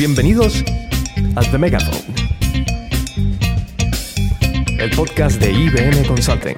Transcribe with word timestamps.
Bienvenidos 0.00 0.64
a 1.36 1.42
The 1.42 1.58
Megaphone, 1.58 2.14
el 4.78 4.90
podcast 4.96 5.38
de 5.38 5.52
IBM 5.52 6.06
Consulting. 6.08 6.56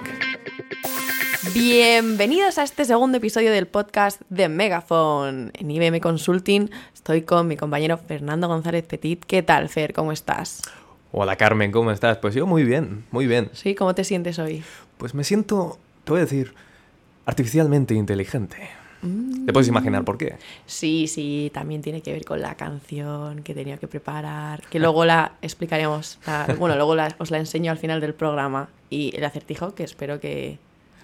Bienvenidos 1.53 2.59
a 2.59 2.63
este 2.63 2.85
segundo 2.85 3.19
episodio 3.19 3.51
del 3.51 3.67
podcast 3.67 4.21
de 4.29 4.49
Megaphone. 4.49 5.51
En 5.55 5.71
IBM 5.73 5.99
Consulting 5.99 6.71
estoy 6.95 7.23
con 7.23 7.49
mi 7.49 7.57
compañero 7.57 7.99
Fernando 7.99 8.47
González 8.47 8.85
Petit. 8.85 9.25
¿Qué 9.25 9.43
tal, 9.43 9.69
Fer? 9.69 9.93
¿Cómo 9.93 10.13
estás? 10.13 10.63
Hola 11.11 11.35
Carmen, 11.35 11.73
¿cómo 11.73 11.91
estás? 11.91 12.19
Pues 12.19 12.37
yo 12.37 12.47
muy 12.47 12.63
bien, 12.63 13.07
muy 13.11 13.27
bien. 13.27 13.51
Sí, 13.55 13.75
¿cómo 13.75 13.93
te 13.93 14.05
sientes 14.05 14.39
hoy? 14.39 14.63
Pues 14.99 15.15
me 15.15 15.25
siento, 15.25 15.81
te 16.05 16.13
voy 16.13 16.21
a 16.21 16.25
decir, 16.27 16.55
artificialmente 17.27 17.95
inteligente. 17.95 18.82
¿Te 19.47 19.53
puedes 19.53 19.69
imaginar 19.69 20.05
por 20.05 20.17
qué? 20.17 20.37
Sí, 20.67 21.09
sí, 21.09 21.51
también 21.53 21.83
tiene 21.83 22.01
que 22.03 22.13
ver 22.13 22.25
con 22.25 22.41
la 22.41 22.55
canción 22.55 23.43
que 23.43 23.53
tenía 23.55 23.77
que 23.77 23.89
preparar, 23.89 24.63
que 24.71 24.79
luego 24.79 25.05
la 25.05 25.33
explicaremos, 25.43 26.19
la- 26.27 26.55
bueno, 26.59 26.77
luego 26.77 26.95
la- 26.95 27.15
os 27.19 27.31
la 27.33 27.39
enseño 27.39 27.73
al 27.73 27.79
final 27.79 28.01
del 28.01 28.15
programa. 28.15 28.69
Y 28.91 29.13
el 29.17 29.25
acertijo, 29.25 29.75
que 29.75 29.83
espero 29.85 30.21
que 30.21 30.59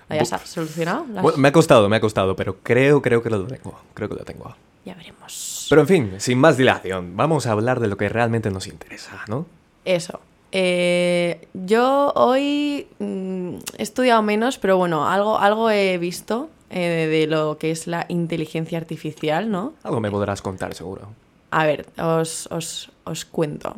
hayas 0.09 0.29
solucionado. 0.45 1.07
¿Lo 1.11 1.17
has- 1.19 1.23
Bueno, 1.23 1.39
me 1.39 1.49
ha 1.49 1.53
costado, 1.53 1.89
me 1.89 1.97
ha 1.97 2.01
costado, 2.01 2.37
pero 2.37 2.59
creo, 2.63 3.03
creo 3.03 3.23
que 3.23 3.31
lo 3.31 3.45
tengo. 3.47 3.81
Creo 3.95 4.09
que 4.09 4.15
lo 4.15 4.25
tengo. 4.25 4.55
Ya 4.85 4.95
veremos. 4.95 5.67
Pero 5.69 5.81
en 5.83 5.87
fin, 5.89 6.13
sin 6.19 6.39
más 6.39 6.57
dilación, 6.57 7.17
vamos 7.17 7.47
a 7.47 7.53
hablar 7.53 7.81
de 7.81 7.89
lo 7.89 7.97
que 7.97 8.09
realmente 8.09 8.51
nos 8.51 8.67
interesa, 8.69 9.25
¿no? 9.29 9.45
Eso. 9.85 10.21
Eh, 10.53 11.47
yo 11.53 12.13
hoy 12.15 12.87
mm, 12.99 13.55
he 13.77 13.83
estudiado 13.83 14.23
menos, 14.23 14.57
pero 14.59 14.77
bueno, 14.79 15.07
algo, 15.09 15.39
algo 15.39 15.69
he 15.71 15.99
visto 15.99 16.49
eh, 16.71 17.07
de 17.11 17.27
lo 17.27 17.59
que 17.59 17.71
es 17.71 17.87
la 17.87 18.07
inteligencia 18.09 18.79
artificial, 18.79 19.51
¿no? 19.51 19.75
Algo 19.83 20.01
me 20.01 20.11
podrás 20.11 20.43
contar, 20.43 20.75
seguro. 20.75 21.09
A 21.51 21.65
ver, 21.67 21.87
os, 21.99 22.47
os- 22.51 22.91
os 23.05 23.25
cuento. 23.25 23.77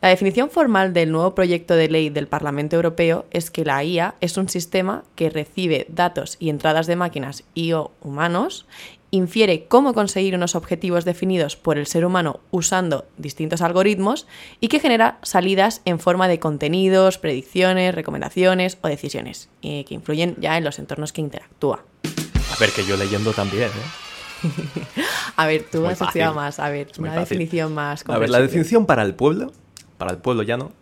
La 0.00 0.08
definición 0.08 0.50
formal 0.50 0.92
del 0.92 1.12
nuevo 1.12 1.32
proyecto 1.34 1.74
de 1.74 1.88
ley 1.88 2.10
del 2.10 2.26
Parlamento 2.26 2.74
Europeo 2.74 3.24
es 3.30 3.50
que 3.52 3.64
la 3.64 3.84
IA 3.84 4.16
es 4.20 4.36
un 4.36 4.48
sistema 4.48 5.04
que 5.14 5.30
recibe 5.30 5.86
datos 5.88 6.36
y 6.40 6.48
entradas 6.50 6.88
de 6.88 6.96
máquinas 6.96 7.44
y 7.54 7.72
o 7.72 7.92
humanos, 8.00 8.66
infiere 9.12 9.66
cómo 9.66 9.94
conseguir 9.94 10.34
unos 10.34 10.56
objetivos 10.56 11.04
definidos 11.04 11.54
por 11.54 11.78
el 11.78 11.86
ser 11.86 12.04
humano 12.04 12.40
usando 12.50 13.04
distintos 13.16 13.60
algoritmos 13.62 14.26
y 14.58 14.68
que 14.68 14.80
genera 14.80 15.18
salidas 15.22 15.82
en 15.84 16.00
forma 16.00 16.26
de 16.26 16.40
contenidos, 16.40 17.18
predicciones, 17.18 17.94
recomendaciones 17.94 18.78
o 18.82 18.88
decisiones, 18.88 19.50
eh, 19.62 19.84
que 19.84 19.94
influyen 19.94 20.34
ya 20.40 20.56
en 20.56 20.64
los 20.64 20.78
entornos 20.80 21.12
que 21.12 21.20
interactúa. 21.20 21.84
A 22.52 22.56
ver, 22.60 22.70
que 22.70 22.84
yo 22.84 22.96
leyendo 22.96 23.32
también, 23.32 23.68
¿eh? 23.68 24.02
A 25.36 25.46
ver, 25.46 25.64
tú 25.70 25.86
has 25.86 25.98
fácil. 25.98 26.24
más, 26.34 26.58
a 26.58 26.68
ver, 26.68 26.88
una 26.98 27.14
definición 27.14 27.74
más 27.74 28.04
A 28.08 28.18
ver, 28.18 28.28
la 28.28 28.40
definición 28.40 28.86
para 28.86 29.02
el 29.02 29.14
pueblo, 29.14 29.52
para 29.98 30.10
el 30.10 30.18
pueblo 30.18 30.42
llano, 30.42 30.72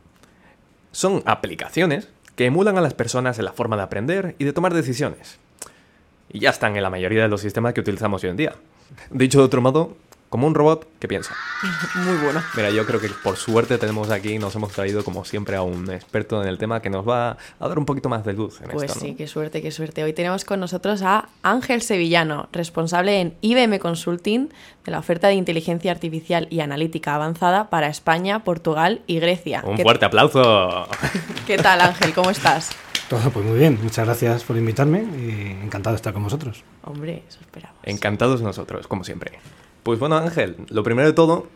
son 0.93 1.23
aplicaciones 1.27 2.09
que 2.37 2.47
emulan 2.47 2.79
a 2.79 2.81
las 2.81 2.95
personas 2.95 3.39
en 3.39 3.45
la 3.45 3.53
forma 3.53 3.77
de 3.77 3.83
aprender 3.83 4.35
y 4.39 4.45
de 4.45 4.53
tomar 4.53 4.75
decisiones. 4.75 5.39
Y 6.33 6.41
ya 6.41 6.51
están 6.51 6.77
en 6.77 6.83
la 6.83 6.91
mayoría 6.91 7.23
de 7.23 7.29
los 7.29 7.41
sistemas 7.41 7.75
que 7.75 7.81
utilizamos 7.81 8.25
hoy 8.25 8.31
en 8.31 8.37
día. 8.37 8.55
Dicho 9.11 9.39
de 9.39 9.45
otro 9.45 9.61
modo, 9.61 9.97
como 10.31 10.47
un 10.47 10.55
robot 10.55 10.87
que 11.01 11.09
piensa. 11.09 11.35
Muy 11.97 12.17
bueno. 12.19 12.41
Mira, 12.55 12.71
yo 12.71 12.87
creo 12.87 13.01
que 13.01 13.09
por 13.09 13.37
suerte 13.37 13.77
tenemos 13.79 14.11
aquí, 14.11 14.39
nos 14.39 14.55
hemos 14.55 14.73
traído 14.73 15.05
como 15.05 15.25
siempre 15.25 15.57
a 15.57 15.63
un 15.63 15.91
experto 15.91 16.41
en 16.41 16.49
el 16.49 16.57
tema 16.57 16.81
que 16.81 16.89
nos 16.89 17.07
va 17.07 17.37
a 17.59 17.69
dar 17.69 17.79
un 17.79 17.85
poquito 17.85 18.09
más 18.09 18.25
de 18.25 18.33
luz 18.33 18.61
en 18.61 18.71
Pues 18.71 18.91
esto, 18.91 19.01
¿no? 19.01 19.07
sí, 19.07 19.15
qué 19.17 19.27
suerte, 19.27 19.61
qué 19.61 19.73
suerte. 19.73 20.05
Hoy 20.05 20.13
tenemos 20.13 20.45
con 20.45 20.61
nosotros 20.61 21.03
a 21.03 21.29
Ángel 21.43 21.83
Sevillano, 21.83 22.49
responsable 22.53 23.21
en 23.21 23.35
IBM 23.41 23.81
Consulting 23.81 24.51
de 24.85 24.91
la 24.93 25.01
oferta 25.01 25.27
de 25.27 25.35
inteligencia 25.35 25.91
artificial 25.91 26.47
y 26.49 26.61
analítica 26.61 27.17
avanzada 27.17 27.69
para 27.69 27.89
España, 27.89 28.45
Portugal 28.45 29.03
y 29.09 29.19
Grecia. 29.19 29.63
Un 29.67 29.77
¿Qué, 29.77 29.83
fuerte 29.83 30.05
aplauso. 30.05 30.87
¿Qué 31.47 31.59
tal, 31.59 31.81
Ángel? 31.81 32.15
¿Cómo 32.15 32.31
estás? 32.31 32.71
Todo 33.09 33.29
pues 33.31 33.45
muy 33.45 33.59
bien, 33.59 33.81
muchas 33.83 34.07
gracias 34.07 34.45
por 34.45 34.57
invitarme 34.57 35.03
y 35.03 35.65
encantado 35.65 35.95
de 35.95 35.97
estar 35.97 36.13
con 36.13 36.23
vosotros. 36.23 36.63
Hombre, 36.85 37.25
eso 37.29 37.41
esperamos. 37.41 37.77
Encantados 37.83 38.41
nosotros, 38.41 38.87
como 38.87 39.03
siempre. 39.03 39.41
Pues 39.83 39.99
bueno, 39.99 40.17
Ángel, 40.17 40.57
lo 40.69 40.83
primero 40.83 41.09
de 41.09 41.15
todo, 41.15 41.47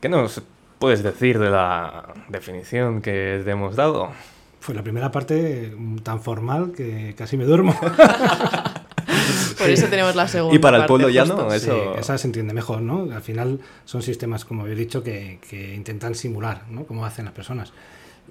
¿qué 0.00 0.08
nos 0.08 0.42
puedes 0.78 1.02
decir 1.02 1.38
de 1.38 1.50
la 1.50 2.14
definición 2.28 3.02
que 3.02 3.42
te 3.44 3.50
hemos 3.50 3.76
dado? 3.76 4.10
Fue 4.60 4.74
la 4.74 4.82
primera 4.82 5.10
parte 5.10 5.72
mm, 5.76 5.98
tan 5.98 6.20
formal 6.20 6.72
que 6.72 7.14
casi 7.16 7.36
me 7.36 7.44
duermo. 7.44 7.78
Por 9.58 9.70
eso 9.70 9.86
tenemos 9.88 10.14
la 10.14 10.28
segunda. 10.28 10.54
Y 10.54 10.58
para 10.58 10.78
el 10.78 10.86
pueblo 10.86 11.08
llano, 11.08 11.50
Sí, 11.50 11.56
eso... 11.56 11.96
esa 11.96 12.16
se 12.16 12.26
entiende 12.28 12.54
mejor, 12.54 12.80
¿no? 12.80 13.12
Al 13.12 13.22
final 13.22 13.60
son 13.84 14.02
sistemas, 14.02 14.44
como 14.44 14.66
he 14.66 14.74
dicho, 14.74 15.02
que, 15.02 15.38
que 15.48 15.74
intentan 15.74 16.14
simular, 16.14 16.62
¿no? 16.70 16.84
Cómo 16.84 17.04
hacen 17.04 17.24
las 17.24 17.34
personas. 17.34 17.72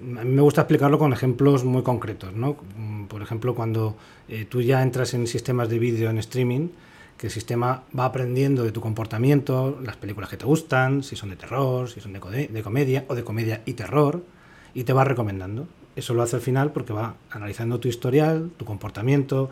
A 0.00 0.24
mí 0.24 0.30
me 0.30 0.42
gusta 0.42 0.62
explicarlo 0.62 0.98
con 0.98 1.12
ejemplos 1.12 1.64
muy 1.64 1.82
concretos, 1.82 2.32
¿no? 2.34 2.56
Mm, 2.76 3.04
Por 3.06 3.20
ejemplo, 3.22 3.54
cuando 3.54 3.96
eh, 4.28 4.46
tú 4.48 4.62
ya 4.62 4.82
entras 4.82 5.14
en 5.14 5.26
sistemas 5.26 5.68
de 5.68 5.78
vídeo 5.78 6.08
en 6.10 6.18
streaming, 6.18 6.68
que 7.18 7.26
el 7.26 7.32
sistema 7.32 7.82
va 7.98 8.06
aprendiendo 8.06 8.62
de 8.62 8.70
tu 8.70 8.80
comportamiento, 8.80 9.78
las 9.82 9.96
películas 9.96 10.30
que 10.30 10.36
te 10.36 10.46
gustan, 10.46 11.02
si 11.02 11.16
son 11.16 11.30
de 11.30 11.36
terror, 11.36 11.90
si 11.90 12.00
son 12.00 12.12
de, 12.12 12.20
comedia 12.20 13.04
o 13.08 13.14
de 13.16 13.24
comedia 13.24 13.60
y 13.66 13.74
terror, 13.74 14.22
y 14.72 14.84
te 14.84 14.92
va 14.92 15.02
recomendando. 15.02 15.66
Eso 15.96 16.14
lo 16.14 16.22
hace 16.22 16.36
al 16.36 16.42
final 16.42 16.70
porque 16.72 16.92
va 16.92 17.16
analizando 17.30 17.80
tu 17.80 17.88
historial, 17.88 18.50
tu 18.56 18.64
comportamiento, 18.64 19.50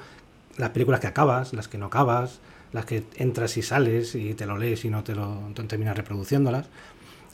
las 0.57 0.71
películas 0.71 1.01
que 1.01 1.09
acabas, 1.09 1.53
las 1.53 1.67
que 1.67 1.77
no 1.77 1.87
acabas, 1.87 2.39
las 2.73 2.85
que 2.85 3.03
entras 3.17 3.57
y 3.57 3.63
sales 3.63 4.15
y 4.15 4.35
te 4.35 4.47
lo 4.47 4.57
lees 4.57 4.85
y 4.85 4.91
no 4.91 5.03
te 5.03 5.17
lo 5.17 5.41
no 5.49 5.67
terminas 5.67 5.97
reproduciéndolas. 5.97 6.67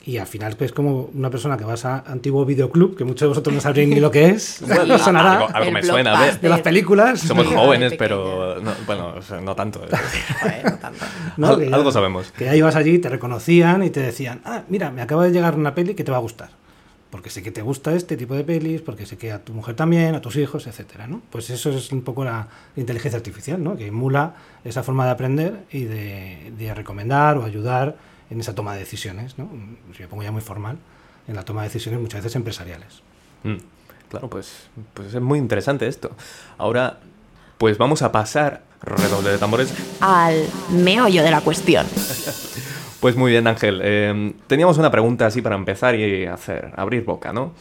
Y 0.05 0.17
al 0.19 0.27
final 0.27 0.57
pues, 0.57 0.71
es 0.71 0.75
como 0.75 1.11
una 1.15 1.31
persona 1.31 1.57
que 1.57 1.65
vas 1.65 1.85
a 1.85 2.01
antiguo 2.01 2.45
videoclub, 2.45 2.97
que 2.97 3.05
muchos 3.05 3.21
de 3.21 3.27
vosotros 3.29 3.55
no 3.55 3.61
sabréis 3.61 3.89
ni 3.89 4.01
lo 4.01 4.11
que 4.11 4.31
es, 4.31 4.61
Bueno, 4.67 4.85
no 4.87 4.99
sonará, 4.99 5.33
algo- 5.35 5.49
algo 5.55 5.71
me 5.71 5.83
suena, 5.83 6.19
a 6.19 6.21
ver. 6.21 6.41
de 6.41 6.49
las 6.49 6.61
películas. 6.61 7.21
Somos 7.21 7.47
jóvenes, 7.47 7.95
pero... 7.97 8.61
no- 8.61 8.73
bueno, 8.85 9.15
no 9.43 9.55
tanto. 9.55 9.79
decir, 9.79 9.99
Bueno, 10.43 10.79
tanto. 10.81 11.05
¿no? 11.37 11.47
Al- 11.49 11.69
ya- 11.71 11.77
algo 11.77 11.93
sabemos. 11.93 12.33
Que 12.33 12.47
ya 12.47 12.57
ibas 12.57 12.75
allí, 12.75 12.99
te 12.99 13.09
reconocían 13.11 13.85
y 13.85 13.91
te 13.91 14.01
decían, 14.01 14.41
ah, 14.45 14.63
mira, 14.69 14.91
me 14.91 15.03
acaba 15.03 15.25
de 15.25 15.31
llegar 15.31 15.55
una 15.57 15.75
peli 15.75 15.95
que 15.95 16.03
te 16.03 16.11
va 16.11 16.17
a 16.17 16.21
gustar. 16.21 16.51
Porque 17.11 17.29
sé 17.31 17.43
que 17.43 17.53
te 17.53 17.61
gusta 17.63 17.95
este 17.95 18.17
tipo 18.17 18.35
de 18.35 18.43
pelis, 18.43 18.81
porque 18.81 19.05
sé 19.07 19.19
que 19.19 19.31
a 19.33 19.39
tu 19.39 19.53
mujer 19.53 19.77
también, 19.77 20.15
a 20.15 20.21
tus 20.23 20.35
hijos, 20.37 20.67
etcétera, 20.67 21.07
¿no? 21.07 21.21
Pues 21.31 21.49
eso 21.51 21.71
es 21.71 21.93
un 21.93 22.01
poco 22.03 22.25
la 22.25 22.49
inteligencia 22.75 23.19
artificial, 23.19 23.63
¿no? 23.63 23.77
Que 23.77 23.87
emula 23.89 24.35
esa 24.65 24.83
forma 24.83 25.05
de 25.05 25.11
aprender 25.13 25.59
y 25.71 25.85
de, 25.85 26.53
de 26.59 26.75
recomendar 26.75 27.37
o 27.37 27.45
ayudar 27.45 27.97
en 28.33 28.41
esa 28.41 28.55
toma 28.55 28.73
de 28.73 28.81
decisiones, 28.81 29.39
¿no? 29.39 29.49
Si 29.95 30.03
me 30.03 30.09
pongo 30.09 30.23
ya 30.23 30.33
muy 30.33 30.43
formal, 30.43 30.79
en 31.29 31.37
la 31.37 31.45
toma 31.45 31.63
de 31.63 31.69
decisiones 31.69 32.01
muchas 32.01 32.23
veces 32.23 32.37
empresariales. 32.37 33.03
Mm, 33.45 33.59
Claro, 34.13 34.29
pues, 34.29 34.69
pues 34.93 35.15
es 35.15 35.23
muy 35.23 35.39
interesante 35.39 35.89
esto. 35.89 36.11
Ahora, 36.59 36.99
pues 37.57 37.79
vamos 37.79 38.03
a 38.03 38.13
pasar, 38.13 38.63
redoble 38.83 39.31
de 39.31 39.39
tambores, 39.39 39.73
Al 40.01 40.45
meollo 40.71 41.23
de 41.23 41.31
la 41.31 41.41
cuestión. 41.41 41.87
Pues 43.01 43.17
muy 43.17 43.33
bien, 43.33 43.49
Ángel. 43.49 43.81
Eh, 43.83 44.33
teníamos 44.47 44.79
una 44.79 44.89
pregunta 44.93 45.27
así 45.27 45.43
para 45.43 45.57
empezar 45.57 45.97
y 45.97 46.25
hacer, 46.27 46.73
abrir 46.77 47.05
boca, 47.05 47.33
¿no? 47.33 47.53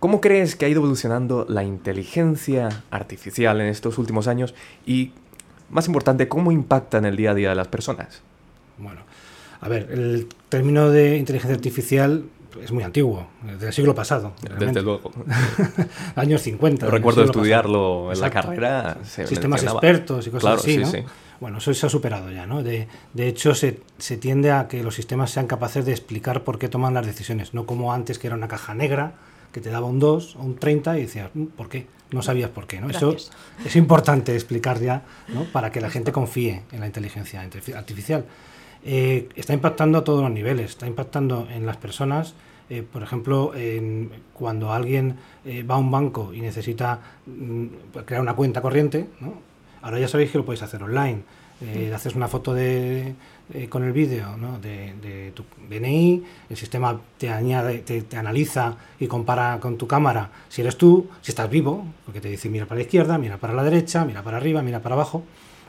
¿Cómo 0.00 0.20
crees 0.20 0.56
que 0.56 0.64
ha 0.64 0.68
ido 0.68 0.78
evolucionando 0.78 1.46
la 1.48 1.62
inteligencia 1.62 2.82
artificial 2.90 3.60
en 3.60 3.68
estos 3.68 3.96
últimos 3.96 4.26
años? 4.26 4.56
Y, 4.84 5.12
más 5.70 5.86
importante, 5.86 6.26
¿cómo 6.26 6.50
impacta 6.50 6.98
en 6.98 7.04
el 7.04 7.16
día 7.16 7.30
a 7.30 7.34
día 7.34 7.50
de 7.50 7.54
las 7.54 7.68
personas? 7.68 8.22
Bueno, 8.76 9.02
a 9.60 9.68
ver, 9.68 9.88
el 9.92 10.28
término 10.48 10.90
de 10.90 11.16
inteligencia 11.16 11.54
artificial 11.54 12.24
es 12.62 12.72
muy 12.72 12.82
antiguo, 12.84 13.26
del 13.60 13.72
siglo 13.72 13.94
pasado. 13.94 14.32
Desde 14.58 14.80
luego. 14.82 15.10
años 16.16 16.42
50. 16.42 16.86
Yo 16.86 16.90
recuerdo 16.90 17.22
pasado. 17.22 17.38
estudiarlo 17.40 18.12
en 18.12 18.20
la 18.20 18.30
carrera. 18.30 18.96
se 19.04 19.26
Sistemas 19.26 19.62
mencionaba. 19.62 19.78
expertos 19.80 20.26
y 20.26 20.30
cosas 20.30 20.40
Claro, 20.42 20.60
así, 20.60 20.72
sí, 20.74 20.78
¿no? 20.78 20.86
sí. 20.86 20.98
Bueno, 21.38 21.58
eso 21.58 21.74
se 21.74 21.84
ha 21.84 21.90
superado 21.90 22.30
ya, 22.30 22.46
¿no? 22.46 22.62
De, 22.62 22.88
de 23.12 23.28
hecho, 23.28 23.54
se, 23.54 23.80
se 23.98 24.16
tiende 24.16 24.52
a 24.52 24.68
que 24.68 24.82
los 24.82 24.94
sistemas 24.94 25.30
sean 25.30 25.46
capaces 25.46 25.84
de 25.84 25.92
explicar 25.92 26.44
por 26.44 26.58
qué 26.58 26.68
toman 26.68 26.94
las 26.94 27.04
decisiones, 27.04 27.52
no 27.52 27.66
como 27.66 27.92
antes 27.92 28.18
que 28.18 28.26
era 28.28 28.36
una 28.36 28.48
caja 28.48 28.74
negra 28.74 29.12
que 29.52 29.60
te 29.60 29.68
daba 29.70 29.86
un 29.86 29.98
2 29.98 30.36
o 30.36 30.42
un 30.42 30.56
30 30.56 30.98
y 30.98 31.02
decías, 31.02 31.30
"Mm, 31.34 31.44
¿por 31.46 31.68
qué? 31.68 31.86
No 32.10 32.22
sabías 32.22 32.48
por 32.50 32.66
qué, 32.66 32.80
¿no? 32.80 32.88
Eso 32.88 33.14
es 33.64 33.76
importante 33.76 34.32
explicar 34.34 34.80
ya, 34.80 35.02
¿no? 35.28 35.44
Para 35.44 35.70
que 35.72 35.80
la 35.82 35.90
gente 35.90 36.10
confíe 36.12 36.62
en 36.72 36.80
la 36.80 36.86
inteligencia 36.86 37.42
artifi- 37.44 37.74
artificial. 37.74 38.24
Eh, 38.88 39.28
está 39.34 39.52
impactando 39.52 39.98
a 39.98 40.04
todos 40.04 40.22
los 40.22 40.30
niveles, 40.30 40.70
está 40.70 40.86
impactando 40.86 41.48
en 41.52 41.66
las 41.66 41.76
personas, 41.76 42.34
eh, 42.70 42.82
por 42.82 43.02
ejemplo, 43.02 43.52
en- 43.54 44.10
cuando 44.32 44.72
alguien 44.72 45.16
eh, 45.44 45.64
va 45.64 45.74
a 45.74 45.78
un 45.78 45.90
banco 45.90 46.32
y 46.32 46.40
necesita 46.40 47.00
mm, 47.26 47.64
crear 48.04 48.22
una 48.22 48.34
cuenta 48.34 48.62
corriente, 48.62 49.08
¿no? 49.20 49.34
ahora 49.82 49.98
ya 49.98 50.06
sabéis 50.08 50.30
que 50.30 50.38
lo 50.38 50.44
podéis 50.44 50.62
hacer 50.62 50.82
online. 50.82 51.22
Eh, 51.62 51.90
haces 51.94 52.14
una 52.14 52.28
foto 52.28 52.52
de, 52.52 53.14
con 53.70 53.82
el 53.82 53.92
vídeo 53.92 54.36
¿no? 54.36 54.58
de, 54.58 54.92
de 55.00 55.32
tu 55.34 55.42
DNI, 55.70 56.22
el 56.50 56.56
sistema 56.56 57.00
te 57.16 57.30
añade, 57.30 57.78
te, 57.78 58.02
te 58.02 58.16
analiza 58.18 58.76
y 59.00 59.06
compara 59.06 59.58
con 59.58 59.78
tu 59.78 59.86
cámara 59.86 60.28
si 60.50 60.60
eres 60.60 60.76
tú, 60.76 61.08
si 61.22 61.30
estás 61.30 61.48
vivo, 61.48 61.86
porque 62.04 62.20
te 62.20 62.28
dice 62.28 62.50
mira 62.50 62.66
para 62.66 62.76
la 62.76 62.82
izquierda, 62.82 63.16
mira 63.16 63.38
para 63.38 63.54
la 63.54 63.64
derecha, 63.64 64.04
mira 64.04 64.22
para 64.22 64.36
arriba, 64.36 64.60
mira 64.62 64.80
para 64.82 64.96
abajo. 64.96 65.22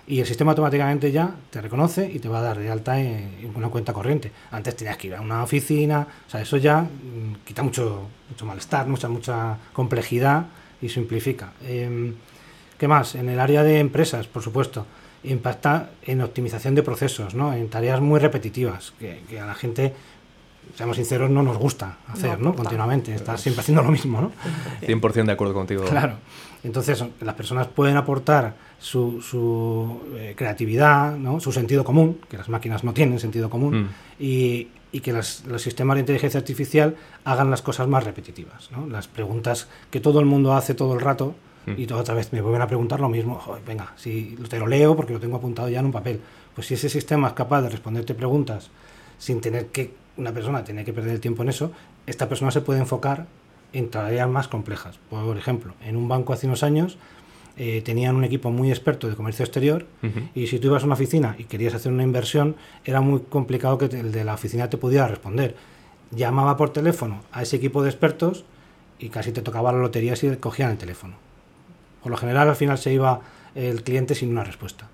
Y 0.08 0.22
el 0.22 0.26
sistema 0.26 0.52
automáticamente 0.52 1.12
ya 1.12 1.36
te 1.50 1.62
reconoce 1.62 2.10
y 2.10 2.20
te 2.20 2.30
va 2.30 2.40
a 2.40 2.42
dar 2.42 2.58
de 2.58 2.72
alta 2.72 3.00
en 3.00 3.52
una 3.54 3.68
cuenta 3.68 3.92
corriente. 3.92 4.32
Antes 4.52 4.78
tenías 4.78 4.96
que 4.98 5.08
ir 5.08 5.16
a 5.16 5.22
una 5.22 5.44
oficina, 5.44 6.08
o 6.26 6.30
sea, 6.30 6.42
eso 6.42 6.56
ya 6.56 6.82
mm, 6.82 7.44
quita 7.46 7.62
mucho, 7.62 8.08
mucho 8.30 8.46
malestar, 8.46 8.88
mucha, 8.88 9.10
mucha 9.10 9.58
complejidad 9.74 10.46
y 10.82 10.88
simplifica. 10.88 11.52
Em, 11.68 12.16
¿Qué 12.78 12.88
más? 12.88 13.16
En 13.16 13.28
el 13.28 13.40
área 13.40 13.64
de 13.64 13.80
empresas, 13.80 14.28
por 14.28 14.44
supuesto, 14.44 14.86
impacta 15.24 15.90
en 16.04 16.22
optimización 16.22 16.76
de 16.76 16.84
procesos, 16.84 17.34
¿no? 17.34 17.54
en 17.54 17.70
tareas 17.70 18.00
muy 18.00 18.20
repetitivas, 18.20 18.94
que, 19.00 19.40
a 19.40 19.46
la 19.46 19.56
gente 19.56 19.94
seamos 20.76 20.98
sinceros, 20.98 21.30
no 21.30 21.42
nos 21.42 21.58
gusta 21.58 21.98
hacer, 22.08 22.40
¿no? 22.40 22.54
Continuamente, 22.56 23.14
estar 23.14 23.40
siempre 23.40 23.62
haciendo 23.62 23.82
lo 23.82 23.92
mismo, 23.92 24.22
¿no? 24.22 24.32
100% 24.82 25.26
de 25.26 25.32
acuerdo 25.32 25.54
contigo. 25.54 25.84
Claro. 25.86 26.18
Entonces, 26.64 27.04
las 27.22 27.36
personas 27.36 27.68
pueden 27.68 27.98
aportar 27.98 28.56
su, 28.80 29.22
su 29.22 30.02
eh, 30.16 30.34
creatividad, 30.36 31.16
¿no? 31.18 31.40
su 31.40 31.52
sentido 31.52 31.84
común, 31.84 32.20
que 32.30 32.38
las 32.38 32.50
máquinas 32.50 32.84
no 32.84 32.94
tienen 32.94 33.20
sentido 33.20 33.50
común, 33.50 33.84
mm. 33.84 33.90
y, 34.20 34.68
y, 34.92 35.00
que 35.00 35.14
los 35.14 35.44
sistemas 35.58 35.96
de 35.96 36.02
inteligencia 36.02 36.40
artificial 36.40 36.96
hagan 37.24 37.50
las 37.50 37.62
cosas 37.62 37.88
más 37.88 38.04
repetitivas. 38.04 38.70
¿no? 38.72 38.88
Las 38.88 39.08
preguntas 39.08 39.68
que 39.92 40.00
todo 40.00 40.20
el 40.20 40.26
mundo 40.26 40.54
hace 40.54 40.74
todo 40.74 40.94
el 40.94 41.02
rato, 41.02 41.36
mm. 41.68 41.74
y 41.78 41.92
otra 41.92 42.16
vez 42.16 42.34
me 42.34 42.42
vuelven 42.42 42.62
a 42.62 42.68
preguntar 42.68 43.00
lo 43.00 43.10
mismo, 43.10 43.42
venga, 43.66 43.94
si 43.96 44.38
te 44.50 44.60
lo 44.60 44.68
leo 44.68 44.96
porque 44.96 45.14
lo 45.14 45.20
tengo 45.20 45.38
apuntado 45.38 45.70
ya 45.70 45.80
en 45.80 45.86
un 45.86 45.92
papel, 45.92 46.20
pues 46.54 46.68
si 46.68 46.74
ese 46.74 46.90
sistema 46.90 47.30
es 47.30 47.34
capaz 47.34 47.62
de 47.62 47.70
responderte 47.70 48.14
preguntas 48.14 48.70
sin 49.18 49.42
tener 49.42 49.68
que 49.68 50.07
una 50.18 50.32
persona 50.32 50.64
tener 50.64 50.86
que 50.86 50.94
perder 50.94 51.14
el 51.14 51.20
tiempo 51.20 51.44
en 51.44 51.50
eso, 51.50 51.72
esta 52.06 52.28
persona 52.28 52.52
se 52.52 52.62
puede 52.62 52.80
enfocar 52.80 53.28
en 53.74 53.90
tareas 53.90 54.30
más 54.30 54.48
complejas. 54.48 55.00
Por 55.10 55.38
ejemplo, 55.38 55.74
en 55.84 55.96
un 55.96 56.08
banco 56.08 56.34
hace 56.34 56.48
unos 56.48 56.64
años 56.64 56.98
eh, 57.58 57.82
tenían 57.84 58.16
un 58.16 58.24
equipo 58.24 58.52
muy 58.52 58.70
experto 58.70 59.08
de 59.10 59.16
comercio 59.16 59.44
exterior 59.44 59.86
y 60.36 60.48
si 60.48 60.60
tú 60.60 60.68
ibas 60.68 60.84
a 60.84 60.86
una 60.86 60.94
oficina 60.94 61.36
y 61.38 61.46
querías 61.46 61.74
hacer 61.74 61.92
una 61.92 62.04
inversión, 62.04 62.56
era 62.86 63.02
muy 63.02 63.22
complicado 63.22 63.78
que 63.78 63.86
el 63.86 64.12
de 64.12 64.24
la 64.24 64.36
oficina 64.36 64.70
te 64.70 64.78
pudiera 64.78 65.08
responder. 65.08 65.56
Llamaba 66.12 66.56
por 66.56 66.72
teléfono 66.72 67.24
a 67.32 67.42
ese 67.42 67.58
equipo 67.58 67.84
de 67.84 67.90
expertos 67.90 68.46
y 69.00 69.10
casi 69.10 69.32
te 69.32 69.42
tocaba 69.42 69.72
la 69.72 69.80
lotería 69.80 70.16
si 70.16 70.36
cogían 70.38 70.72
el 70.72 70.78
teléfono. 70.78 71.16
Por 72.02 72.12
lo 72.12 72.18
general, 72.18 72.48
al 72.50 72.56
final 72.56 72.78
se 72.78 72.94
iba 72.94 73.22
el 73.56 73.84
cliente 73.84 74.16
sin 74.16 74.30
una 74.30 74.44
respuesta. 74.44 74.88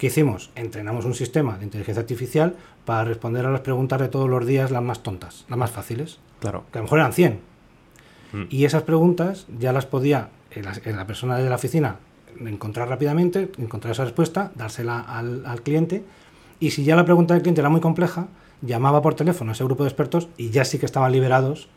¿Qué 0.00 0.08
hicimos? 0.08 0.50
Entrenamos 0.56 1.04
un 1.04 1.14
sistema 1.14 1.58
de 1.58 1.64
inteligencia 1.64 2.00
artificial 2.00 2.56
para 2.84 3.04
responder 3.04 3.46
a 3.46 3.50
las 3.50 3.60
preguntas 3.60 4.00
de 4.00 4.08
todos 4.08 4.28
los 4.28 4.44
días, 4.44 4.72
las 4.72 4.82
más 4.82 5.04
tontas, 5.04 5.44
las 5.48 5.58
más 5.58 5.70
fáciles. 5.70 6.18
Claro. 6.40 6.64
Que 6.72 6.78
a 6.78 6.80
lo 6.80 6.84
mejor 6.86 6.98
eran 6.98 7.12
100, 7.12 7.40
Mm. 8.32 8.44
Y 8.50 8.64
esas 8.64 8.82
preguntas 8.82 9.46
ya 9.58 9.72
las 9.72 9.86
podía 9.86 10.28
en 10.50 10.96
la, 10.96 11.06
persona 11.06 11.36
de 11.38 11.48
la 11.48 11.56
oficina 11.56 11.96
encontrar 12.40 12.88
rápidamente, 12.88 13.50
encontrar 13.58 13.92
esa 13.92 14.04
respuesta, 14.04 14.52
dársela 14.54 15.00
al, 15.00 15.62
cliente. 15.62 16.04
Y 16.58 16.70
si 16.70 16.84
ya 16.84 16.96
la 16.96 17.04
pregunta 17.04 17.34
del 17.34 17.42
cliente 17.42 17.60
era 17.60 17.70
muy 17.70 17.80
compleja, 17.80 18.28
llamaba 18.62 19.02
por 19.02 19.14
teléfono 19.14 19.50
a 19.50 19.54
ese 19.54 19.64
grupo 19.64 19.84
de 19.84 19.88
expertos 19.88 20.28
y 20.36 20.50
ya 20.50 20.64
sí 20.64 20.78
que 20.78 20.86
estaban 20.86 21.12
liberados 21.12 21.68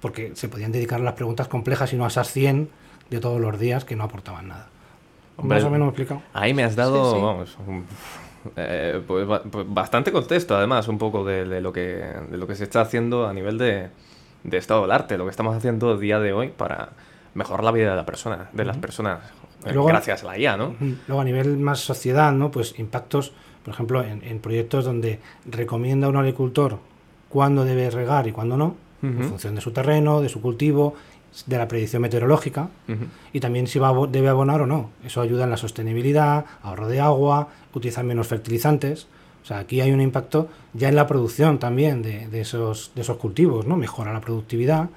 porque 0.00 0.32
se 0.34 0.48
podían 0.48 0.72
dedicar 0.72 1.00
a 1.00 1.04
las 1.04 1.14
preguntas 1.14 1.48
complejas 1.48 1.92
y 1.92 1.96
no 1.96 2.04
a 2.04 2.08
esas 2.08 2.30
100 2.30 2.68
de 3.10 3.20
todos 3.20 3.40
los 3.40 3.58
días 3.58 3.84
que 3.84 3.96
no 3.96 4.04
aportaban 4.04 4.48
nada. 4.48 4.68
Más 5.42 5.64
o 5.64 5.70
menos 5.70 5.88
explicado. 5.88 6.22
Ahí 6.32 6.54
me 6.54 6.64
has 6.64 6.76
dado, 6.76 7.20
vamos, 7.20 7.56
eh, 8.56 9.02
pues, 9.06 9.26
pues, 9.50 9.66
bastante 9.68 10.12
contexto, 10.12 10.56
además, 10.56 10.88
un 10.88 10.98
poco 10.98 11.24
de, 11.24 11.60
lo 11.60 11.72
que, 11.72 12.04
de 12.30 12.36
lo 12.38 12.46
que 12.46 12.54
se 12.54 12.64
está 12.64 12.80
haciendo 12.80 13.26
a 13.26 13.32
nivel 13.32 13.58
de, 13.58 13.88
de 14.44 14.56
estado 14.56 14.82
del 14.82 14.92
arte, 14.92 15.18
lo 15.18 15.24
que 15.24 15.30
estamos 15.30 15.56
haciendo 15.56 15.92
el 15.92 16.00
día 16.00 16.20
de 16.20 16.32
hoy 16.32 16.48
para 16.48 16.90
mejorar 17.34 17.64
la 17.64 17.72
vida 17.72 17.90
de 17.90 17.96
la 17.96 18.06
persona, 18.06 18.48
de 18.52 18.64
las 18.64 18.76
personas, 18.78 19.20
eh, 19.66 19.74
gracias 19.74 20.24
a 20.24 20.26
la 20.26 20.38
IA, 20.38 20.56
¿no? 20.56 20.74
Luego 21.06 21.20
a 21.20 21.24
nivel 21.24 21.58
más 21.58 21.80
sociedad, 21.80 22.32
¿no? 22.32 22.50
Pues 22.50 22.78
impactos, 22.78 23.32
por 23.64 23.74
ejemplo, 23.74 24.02
en, 24.02 24.38
proyectos 24.40 24.84
donde 24.84 25.20
recomienda 25.44 26.06
a 26.06 26.10
un 26.10 26.16
agricultor 26.16 26.78
cuándo 27.28 27.64
debe 27.64 27.90
regar 27.90 28.26
y 28.26 28.32
cuándo 28.32 28.56
no, 28.56 28.76
en 29.02 29.22
función 29.24 29.54
de 29.54 29.60
su 29.60 29.72
terreno, 29.72 30.20
de 30.20 30.28
su 30.28 30.40
cultivo, 30.40 30.94
de 31.46 31.58
la 31.58 31.68
predicción 31.68 32.02
meteorológica 32.02 32.68
y 33.32 33.40
también 33.40 33.66
si 33.66 33.78
va, 33.78 33.92
debe 34.06 34.28
abonar 34.28 34.62
o 34.62 34.66
no. 34.66 34.90
Eso 35.04 35.20
ayuda 35.20 35.44
en 35.44 35.50
la 35.50 35.56
sostenibilidad, 35.56 36.46
ahorro 36.62 36.88
de 36.88 37.00
agua, 37.00 37.48
utilizar 37.74 38.04
menos 38.04 38.26
fertilizantes. 38.26 39.06
O 39.42 39.46
sea, 39.46 39.58
aquí 39.58 39.80
hay 39.80 39.92
un 39.92 40.00
impacto 40.00 40.48
ya 40.72 40.88
en 40.88 40.96
la 40.96 41.06
producción 41.06 41.58
también 41.58 42.02
de, 42.02 42.40
esos, 42.40 42.92
de 42.94 43.02
esos 43.02 43.16
cultivos, 43.18 43.66
¿no? 43.66 43.76
Mejora 43.76 44.12
la 44.12 44.20
productividad 44.20 44.88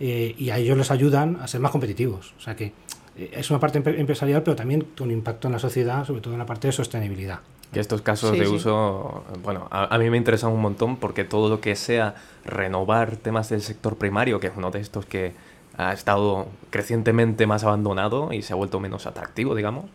eh, 0.00 0.34
y 0.38 0.50
a 0.50 0.58
ellos 0.58 0.78
les 0.78 0.90
ayudan 0.90 1.36
a 1.42 1.48
ser 1.48 1.60
más 1.60 1.72
competitivos. 1.72 2.32
O 2.38 2.40
sea 2.40 2.54
que 2.54 2.72
eh, 3.16 3.30
es 3.32 3.50
una 3.50 3.58
parte 3.58 3.78
empresarial, 3.78 4.42
pero 4.42 4.56
también 4.56 4.86
un 5.00 5.10
impacto 5.10 5.48
en 5.48 5.52
la 5.52 5.58
sociedad, 5.58 6.06
sobre 6.06 6.20
todo 6.20 6.32
en 6.32 6.38
la 6.38 6.46
parte 6.46 6.68
de 6.68 6.72
sostenibilidad. 6.72 7.40
Que 7.72 7.80
estos 7.80 8.00
casos 8.00 8.32
de 8.32 8.48
uso, 8.48 9.24
bueno, 9.42 9.68
a, 9.70 9.98
mí 9.98 10.08
me 10.08 10.16
interesan 10.16 10.52
un 10.52 10.60
montón 10.62 10.96
porque 10.96 11.24
todo 11.24 11.50
lo 11.50 11.60
que 11.60 11.76
sea 11.76 12.14
renovar 12.46 13.16
temas 13.16 13.50
del 13.50 13.60
sector 13.60 13.96
primario, 13.96 14.40
que 14.40 14.46
es 14.46 14.54
uno 14.56 14.70
de 14.70 14.80
estos 14.80 15.04
que 15.04 15.34
ha 15.78 15.92
estado 15.92 16.48
crecientemente 16.70 17.46
más 17.46 17.64
abandonado 17.64 18.32
y 18.32 18.42
se 18.42 18.52
ha 18.52 18.56
vuelto 18.56 18.80
menos 18.80 19.06
atractivo, 19.06 19.54
digamos, 19.54 19.86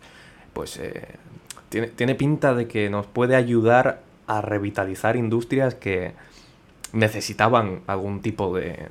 pues 0.52 0.78
eh, 0.78 1.06
tiene, 1.68 2.14
pinta 2.14 2.54
de 2.54 2.66
que 2.66 2.88
nos 2.88 3.06
puede 3.06 3.36
ayudar 3.36 4.00
a 4.26 4.40
revitalizar 4.40 5.16
industrias 5.16 5.74
que 5.74 6.14
necesitaban 6.92 7.82
algún 7.86 8.22
tipo 8.22 8.54
de, 8.54 8.88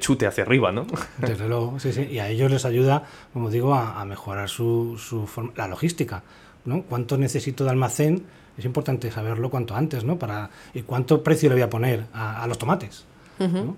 chute 0.00 0.26
hacia 0.26 0.44
arriba, 0.44 0.72
¿no? 0.72 0.86
Desde 1.18 1.48
luego, 1.48 1.78
sí, 1.78 1.92
sí. 1.92 2.08
Y 2.10 2.18
a 2.18 2.28
ellos 2.28 2.50
les 2.50 2.64
ayuda, 2.64 3.04
como 3.32 3.50
digo, 3.50 3.74
a, 3.74 4.04
mejorar 4.04 4.48
su, 4.48 4.96
su 4.98 5.28
la 5.56 5.68
logística, 5.68 6.22
¿no? 6.64 6.82
¿Cuánto 6.82 7.16
necesito 7.16 7.64
de 7.64 7.70
almacén? 7.70 8.24
Es 8.56 8.64
importante 8.64 9.10
saberlo 9.10 9.50
cuanto 9.50 9.76
antes, 9.76 10.04
¿no? 10.04 10.18
Para, 10.18 10.50
¿Y 10.72 10.82
cuánto 10.82 11.22
precio 11.22 11.48
le 11.48 11.56
voy 11.56 11.62
a 11.62 11.70
poner 11.70 12.06
a, 12.12 12.44
los 12.46 12.58
tomates? 12.58 13.04